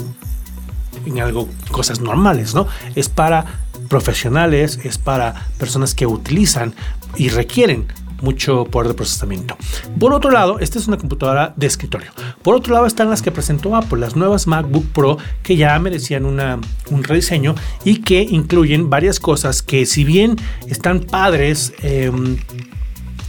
en 1.05 1.19
algo, 1.19 1.49
cosas 1.71 1.99
normales, 1.99 2.53
¿no? 2.53 2.67
Es 2.95 3.09
para 3.09 3.45
profesionales, 3.89 4.79
es 4.83 4.97
para 4.97 5.47
personas 5.57 5.95
que 5.95 6.07
utilizan 6.07 6.73
y 7.15 7.29
requieren 7.29 7.87
mucho 8.21 8.63
poder 8.65 8.87
de 8.87 8.93
procesamiento. 8.93 9.57
Por 9.99 10.13
otro 10.13 10.31
lado, 10.31 10.57
esta 10.59 10.79
es 10.79 10.87
una 10.87 10.97
computadora 10.97 11.53
de 11.57 11.67
escritorio. 11.67 12.11
Por 12.41 12.55
otro 12.55 12.73
lado 12.73 12.85
están 12.85 13.09
las 13.09 13.21
que 13.21 13.31
presentó 13.31 13.75
Apple, 13.75 13.99
las 13.99 14.15
nuevas 14.15 14.47
MacBook 14.47 14.85
Pro 14.93 15.17
que 15.43 15.57
ya 15.57 15.77
merecían 15.77 16.25
una, 16.25 16.57
un 16.89 17.03
rediseño 17.03 17.53
y 17.83 17.97
que 17.97 18.21
incluyen 18.21 18.89
varias 18.89 19.19
cosas 19.19 19.61
que 19.61 19.85
si 19.85 20.05
bien 20.05 20.37
están 20.67 21.01
padres 21.01 21.73
em, 21.83 22.37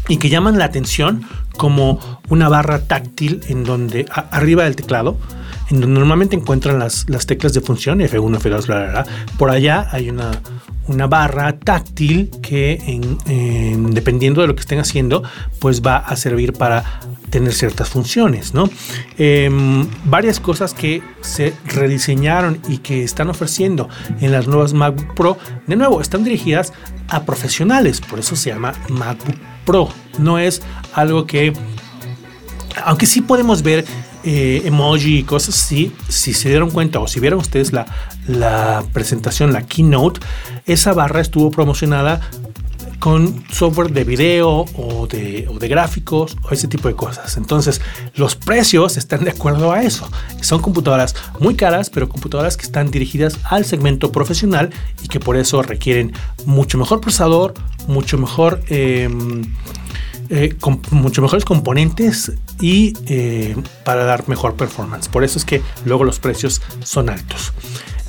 y 0.09 0.19
que 0.19 0.29
llaman 0.29 0.59
la 0.59 0.67
atención, 0.67 1.27
como 1.57 2.21
una 2.29 2.49
barra 2.49 2.87
táctil 2.87 3.41
en 3.49 3.65
donde 3.65 4.07
arriba 4.11 4.65
del 4.65 4.77
teclado, 4.77 5.17
en 5.71 5.81
donde 5.81 5.99
normalmente 5.99 6.37
encuentran 6.37 6.79
las, 6.79 7.09
las 7.09 7.27
teclas 7.27 7.55
de 7.55 7.61
función, 7.61 8.01
F1, 8.01 8.39
F2, 8.39 8.67
bla, 8.67 8.77
bla, 8.77 8.91
bla. 8.91 9.07
Por 9.39 9.51
allá 9.51 9.89
hay 9.91 10.11
una, 10.11 10.31
una 10.89 11.07
barra 11.07 11.59
táctil 11.59 12.31
que 12.43 12.79
dependiendo 13.91 14.43
de 14.43 14.49
lo 14.49 14.55
que 14.55 14.61
estén 14.61 14.79
haciendo, 14.79 15.23
pues 15.59 15.83
va 15.83 15.97
a 15.97 16.17
servir 16.17 16.53
para 16.53 17.01
tener 17.31 17.53
ciertas 17.53 17.89
funciones, 17.89 18.55
¿no? 18.55 18.69
Em, 19.19 19.89
varias 20.05 20.39
cosas 20.39 20.75
que 20.75 21.03
se 21.21 21.55
rediseñaron 21.67 22.61
y 22.69 22.79
que 22.79 23.03
están 23.03 23.29
ofreciendo 23.31 23.89
en 24.21 24.31
las 24.31 24.47
nuevas 24.47 24.73
MacBook 24.73 25.15
Pro, 25.15 25.39
de 25.67 25.77
nuevo, 25.77 26.01
están 26.01 26.23
dirigidas 26.23 26.73
a 27.09 27.25
profesionales, 27.25 28.01
por 28.01 28.19
eso 28.19 28.37
se 28.37 28.51
llama 28.51 28.73
MacBook 28.89 29.37
Pro. 29.65 29.89
No 30.19 30.39
es 30.39 30.63
algo 30.93 31.27
que, 31.27 31.53
aunque 32.85 33.07
sí 33.07 33.21
podemos 33.21 33.63
ver 33.63 33.85
eh, 34.25 34.63
emoji 34.65 35.19
y 35.19 35.23
cosas 35.23 35.55
así, 35.55 35.93
si 36.09 36.35
se 36.35 36.49
dieron 36.49 36.71
cuenta 36.71 36.99
o 37.01 37.07
si 37.07 37.21
vieron 37.21 37.41
ustedes 37.41 37.73
la, 37.73 37.87
la 38.27 38.85
presentación, 38.93 39.53
la 39.53 39.63
keynote, 39.63 40.21
esa 40.67 40.93
barra 40.93 41.21
estuvo 41.21 41.51
promocionada 41.51 42.21
con 43.05 43.45
software 43.53 43.93
de 43.93 44.03
video 44.03 44.65
o 44.79 45.07
de, 45.07 45.47
gráficos 45.69 46.39
o 46.43 46.55
ese 46.55 46.69
tipo 46.69 46.89
de 46.89 46.95
cosas. 46.95 47.37
Entonces, 47.37 47.83
los 48.15 48.35
precios 48.35 48.97
están 48.97 49.25
de 49.25 49.31
acuerdo 49.31 49.73
a 49.73 49.83
eso. 49.83 50.09
Son 50.41 50.63
computadoras 50.63 51.15
muy 51.39 51.55
caras, 51.55 51.91
pero 51.91 52.09
computadoras 52.09 52.57
que 52.57 52.65
están 52.65 52.91
dirigidas 52.91 53.39
al 53.45 53.67
segmento 53.67 54.11
profesional 54.11 54.71
y 55.03 55.09
que 55.09 55.21
por 55.21 55.37
eso 55.37 55.63
requieren 55.63 56.15
mucho 56.47 56.79
mejor 56.79 57.03
procesador, 57.03 57.53
mucho 57.89 58.17
mejor 58.17 58.63
em, 58.69 59.43
eh, 60.31 60.55
con 60.59 60.81
mucho 60.91 61.21
mejores 61.21 61.45
componentes 61.45 62.33
y 62.61 62.95
eh, 63.07 63.57
para 63.85 64.05
dar 64.05 64.29
mejor 64.29 64.55
performance. 64.55 65.09
Por 65.09 65.25
eso 65.25 65.39
es 65.39 65.45
que 65.45 65.63
luego 65.85 66.05
los 66.05 66.19
precios 66.19 66.63
son 66.83 67.11
altos. 67.11 67.53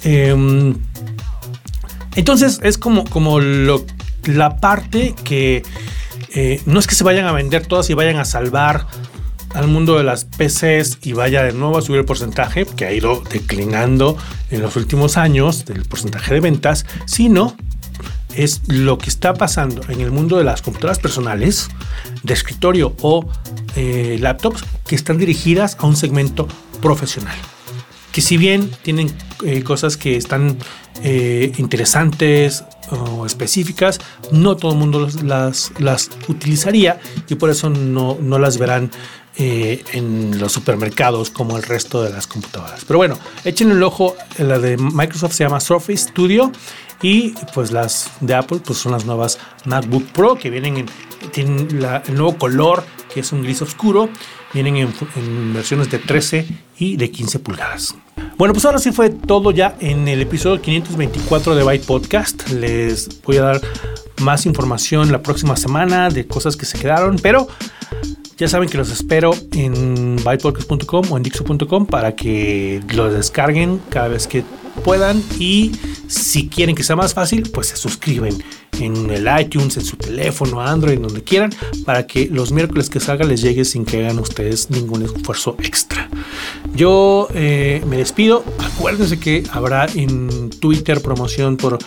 Em, 0.03 0.75
entonces 2.15 2.59
es 2.63 2.77
como, 2.77 3.03
como 3.05 3.39
lo, 3.39 3.85
la 4.25 4.57
parte 4.57 5.13
que 5.23 5.63
eh, 6.33 6.61
no 6.65 6.79
es 6.79 6.87
que 6.87 6.95
se 6.95 7.03
vayan 7.03 7.25
a 7.25 7.31
vender 7.31 7.65
todas 7.65 7.89
y 7.89 7.93
vayan 7.93 8.17
a 8.17 8.25
salvar 8.25 8.87
al 9.53 9.67
mundo 9.67 9.97
de 9.97 10.03
las 10.03 10.25
PCs 10.25 10.99
y 11.01 11.13
vaya 11.13 11.43
de 11.43 11.53
nuevo 11.53 11.77
a 11.77 11.81
subir 11.81 11.99
el 11.99 12.05
porcentaje 12.05 12.65
que 12.65 12.85
ha 12.85 12.91
ido 12.91 13.21
declinando 13.31 14.17
en 14.51 14.61
los 14.61 14.75
últimos 14.75 15.17
años 15.17 15.65
del 15.65 15.83
porcentaje 15.83 16.33
de 16.33 16.39
ventas, 16.41 16.85
sino 17.05 17.55
es 18.37 18.61
lo 18.67 18.97
que 18.97 19.09
está 19.09 19.33
pasando 19.33 19.81
en 19.89 20.01
el 20.01 20.11
mundo 20.11 20.37
de 20.37 20.43
las 20.43 20.61
computadoras 20.61 20.99
personales, 20.99 21.69
de 22.23 22.33
escritorio 22.33 22.95
o 23.01 23.25
eh, 23.75 24.17
laptops 24.19 24.63
que 24.85 24.95
están 24.95 25.17
dirigidas 25.17 25.77
a 25.79 25.85
un 25.85 25.95
segmento 25.95 26.47
profesional. 26.81 27.35
Que 28.11 28.21
si 28.21 28.37
bien 28.37 28.71
tienen 28.81 29.11
eh, 29.43 29.63
cosas 29.63 29.97
que 29.97 30.15
están 30.15 30.57
eh, 31.03 31.51
interesantes 31.57 32.63
o 32.89 33.25
específicas, 33.25 33.99
no 34.31 34.55
todo 34.55 34.71
el 34.71 34.77
mundo 34.77 35.07
las, 35.23 35.71
las 35.79 36.09
utilizaría 36.27 36.99
y 37.27 37.35
por 37.35 37.49
eso 37.49 37.69
no, 37.69 38.17
no 38.21 38.39
las 38.39 38.57
verán 38.57 38.91
en 39.37 40.39
los 40.39 40.53
supermercados 40.53 41.29
como 41.29 41.57
el 41.57 41.63
resto 41.63 42.01
de 42.01 42.09
las 42.09 42.25
computadoras. 42.25 42.85
Pero 42.85 42.99
bueno, 42.99 43.19
échenle 43.43 43.73
el 43.73 43.83
ojo, 43.83 44.15
la 44.37 44.59
de 44.59 44.77
Microsoft 44.77 45.33
se 45.33 45.43
llama 45.43 45.59
Surface 45.59 45.97
Studio 45.97 46.53
Y 47.01 47.33
pues 47.53 47.71
las 47.71 48.11
de 48.21 48.33
Apple 48.33 48.59
pues 48.65 48.79
son 48.79 48.91
las 48.91 49.05
nuevas 49.05 49.39
MacBook 49.65 50.05
Pro 50.11 50.35
que 50.35 50.49
vienen 50.49 50.77
en, 50.77 50.85
tienen 51.31 51.67
el 52.07 52.15
nuevo 52.15 52.37
color 52.37 52.83
que 53.13 53.21
es 53.21 53.31
un 53.31 53.43
gris 53.43 53.61
oscuro. 53.61 54.09
Vienen 54.53 54.75
en, 54.75 55.53
versiones 55.53 55.89
de 55.89 55.99
13 55.99 56.47
y 56.77 56.97
de 56.97 57.09
15 57.09 57.39
pulgadas. 57.39 57.95
Bueno, 58.37 58.53
pues 58.53 58.65
ahora 58.65 58.77
sí 58.77 58.91
fue 58.91 59.09
todo 59.09 59.51
ya 59.51 59.77
en 59.79 60.07
el 60.09 60.21
episodio 60.21 60.61
524 60.61 61.55
de 61.55 61.63
Byte 61.63 61.85
Podcast. 61.85 62.49
Les 62.49 63.21
voy 63.23 63.37
a 63.37 63.41
dar 63.43 63.61
más 64.21 64.45
información 64.45 65.11
la 65.11 65.21
próxima 65.21 65.55
semana 65.55 66.09
de 66.09 66.27
cosas 66.27 66.57
que 66.57 66.65
se 66.65 66.77
quedaron, 66.77 67.17
pero 67.21 67.47
ya 68.37 68.49
saben 68.49 68.67
que 68.67 68.77
los 68.77 68.91
espero 68.91 69.31
en 69.53 70.17
bytepodcast.com 70.17 71.05
o 71.09 71.17
en 71.17 71.23
dixo.com 71.23 71.85
para 71.85 72.15
que 72.15 72.81
lo 72.93 73.09
descarguen 73.09 73.79
cada 73.89 74.09
vez 74.09 74.27
que 74.27 74.43
puedan 74.83 75.23
y 75.39 75.71
si 76.15 76.47
quieren 76.47 76.75
que 76.75 76.83
sea 76.83 76.95
más 76.95 77.13
fácil, 77.13 77.49
pues 77.51 77.67
se 77.67 77.75
suscriben 77.75 78.43
en 78.79 79.09
el 79.09 79.27
iTunes, 79.39 79.77
en 79.77 79.85
su 79.85 79.97
teléfono, 79.97 80.61
Android, 80.61 80.99
donde 80.99 81.23
quieran, 81.23 81.53
para 81.85 82.07
que 82.07 82.27
los 82.27 82.51
miércoles 82.51 82.89
que 82.89 82.99
salga 82.99 83.25
les 83.25 83.41
llegue 83.41 83.65
sin 83.65 83.85
que 83.85 84.05
hagan 84.05 84.19
ustedes 84.19 84.69
ningún 84.69 85.03
esfuerzo 85.03 85.55
extra. 85.59 86.09
Yo 86.75 87.27
eh, 87.33 87.81
me 87.87 87.97
despido. 87.97 88.43
Acuérdense 88.59 89.17
que 89.19 89.43
habrá 89.51 89.87
en 89.95 90.49
Twitter 90.49 91.01
promoción 91.01 91.57
por 91.57 91.77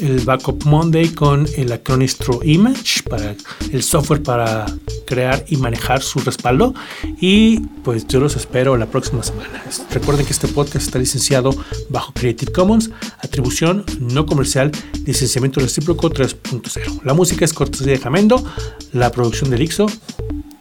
el 0.00 0.20
Backup 0.20 0.64
Monday 0.64 1.10
con 1.10 1.46
el 1.56 1.70
Acronistro 1.72 2.40
Image 2.42 3.02
para 3.08 3.34
el 3.72 3.82
software 3.82 4.22
para 4.22 4.66
crear 5.06 5.44
y 5.48 5.56
manejar 5.56 6.02
su 6.02 6.20
respaldo. 6.20 6.74
Y 7.20 7.60
pues 7.84 8.06
yo 8.06 8.20
los 8.20 8.36
espero 8.36 8.76
la 8.76 8.86
próxima 8.86 9.22
semana. 9.22 9.62
Recuerden 9.90 10.24
que 10.24 10.32
este 10.32 10.48
podcast 10.48 10.86
está 10.86 10.98
licenciado 10.98 11.50
bajo 11.90 12.12
Creative 12.12 12.52
Commons, 12.52 12.90
atribución 13.20 13.77
no 14.00 14.26
comercial, 14.26 14.70
licenciamiento 15.06 15.60
recíproco 15.60 16.10
3.0. 16.10 17.02
La 17.04 17.14
música 17.14 17.44
es 17.44 17.52
cortesía 17.52 17.92
de 17.92 17.98
Jamendo, 17.98 18.44
la 18.92 19.10
producción 19.10 19.50
de 19.50 19.56
Dixo. 19.56 19.86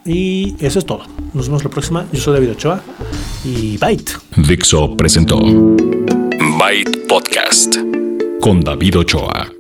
Y 0.06 0.56
eso 0.60 0.80
es 0.80 0.86
todo. 0.86 1.04
Nos 1.34 1.48
vemos 1.48 1.64
la 1.64 1.70
próxima. 1.70 2.08
Yo 2.14 2.22
soy 2.22 2.36
David 2.36 2.52
Ochoa 2.52 2.82
y 3.44 3.78
Byte. 3.78 4.12
Dixo 4.38 4.96
presentó 4.96 5.40
Byte 5.40 7.08
Podcast 7.08 7.76
con 8.40 8.62
David 8.62 9.00
Ochoa. 9.00 9.57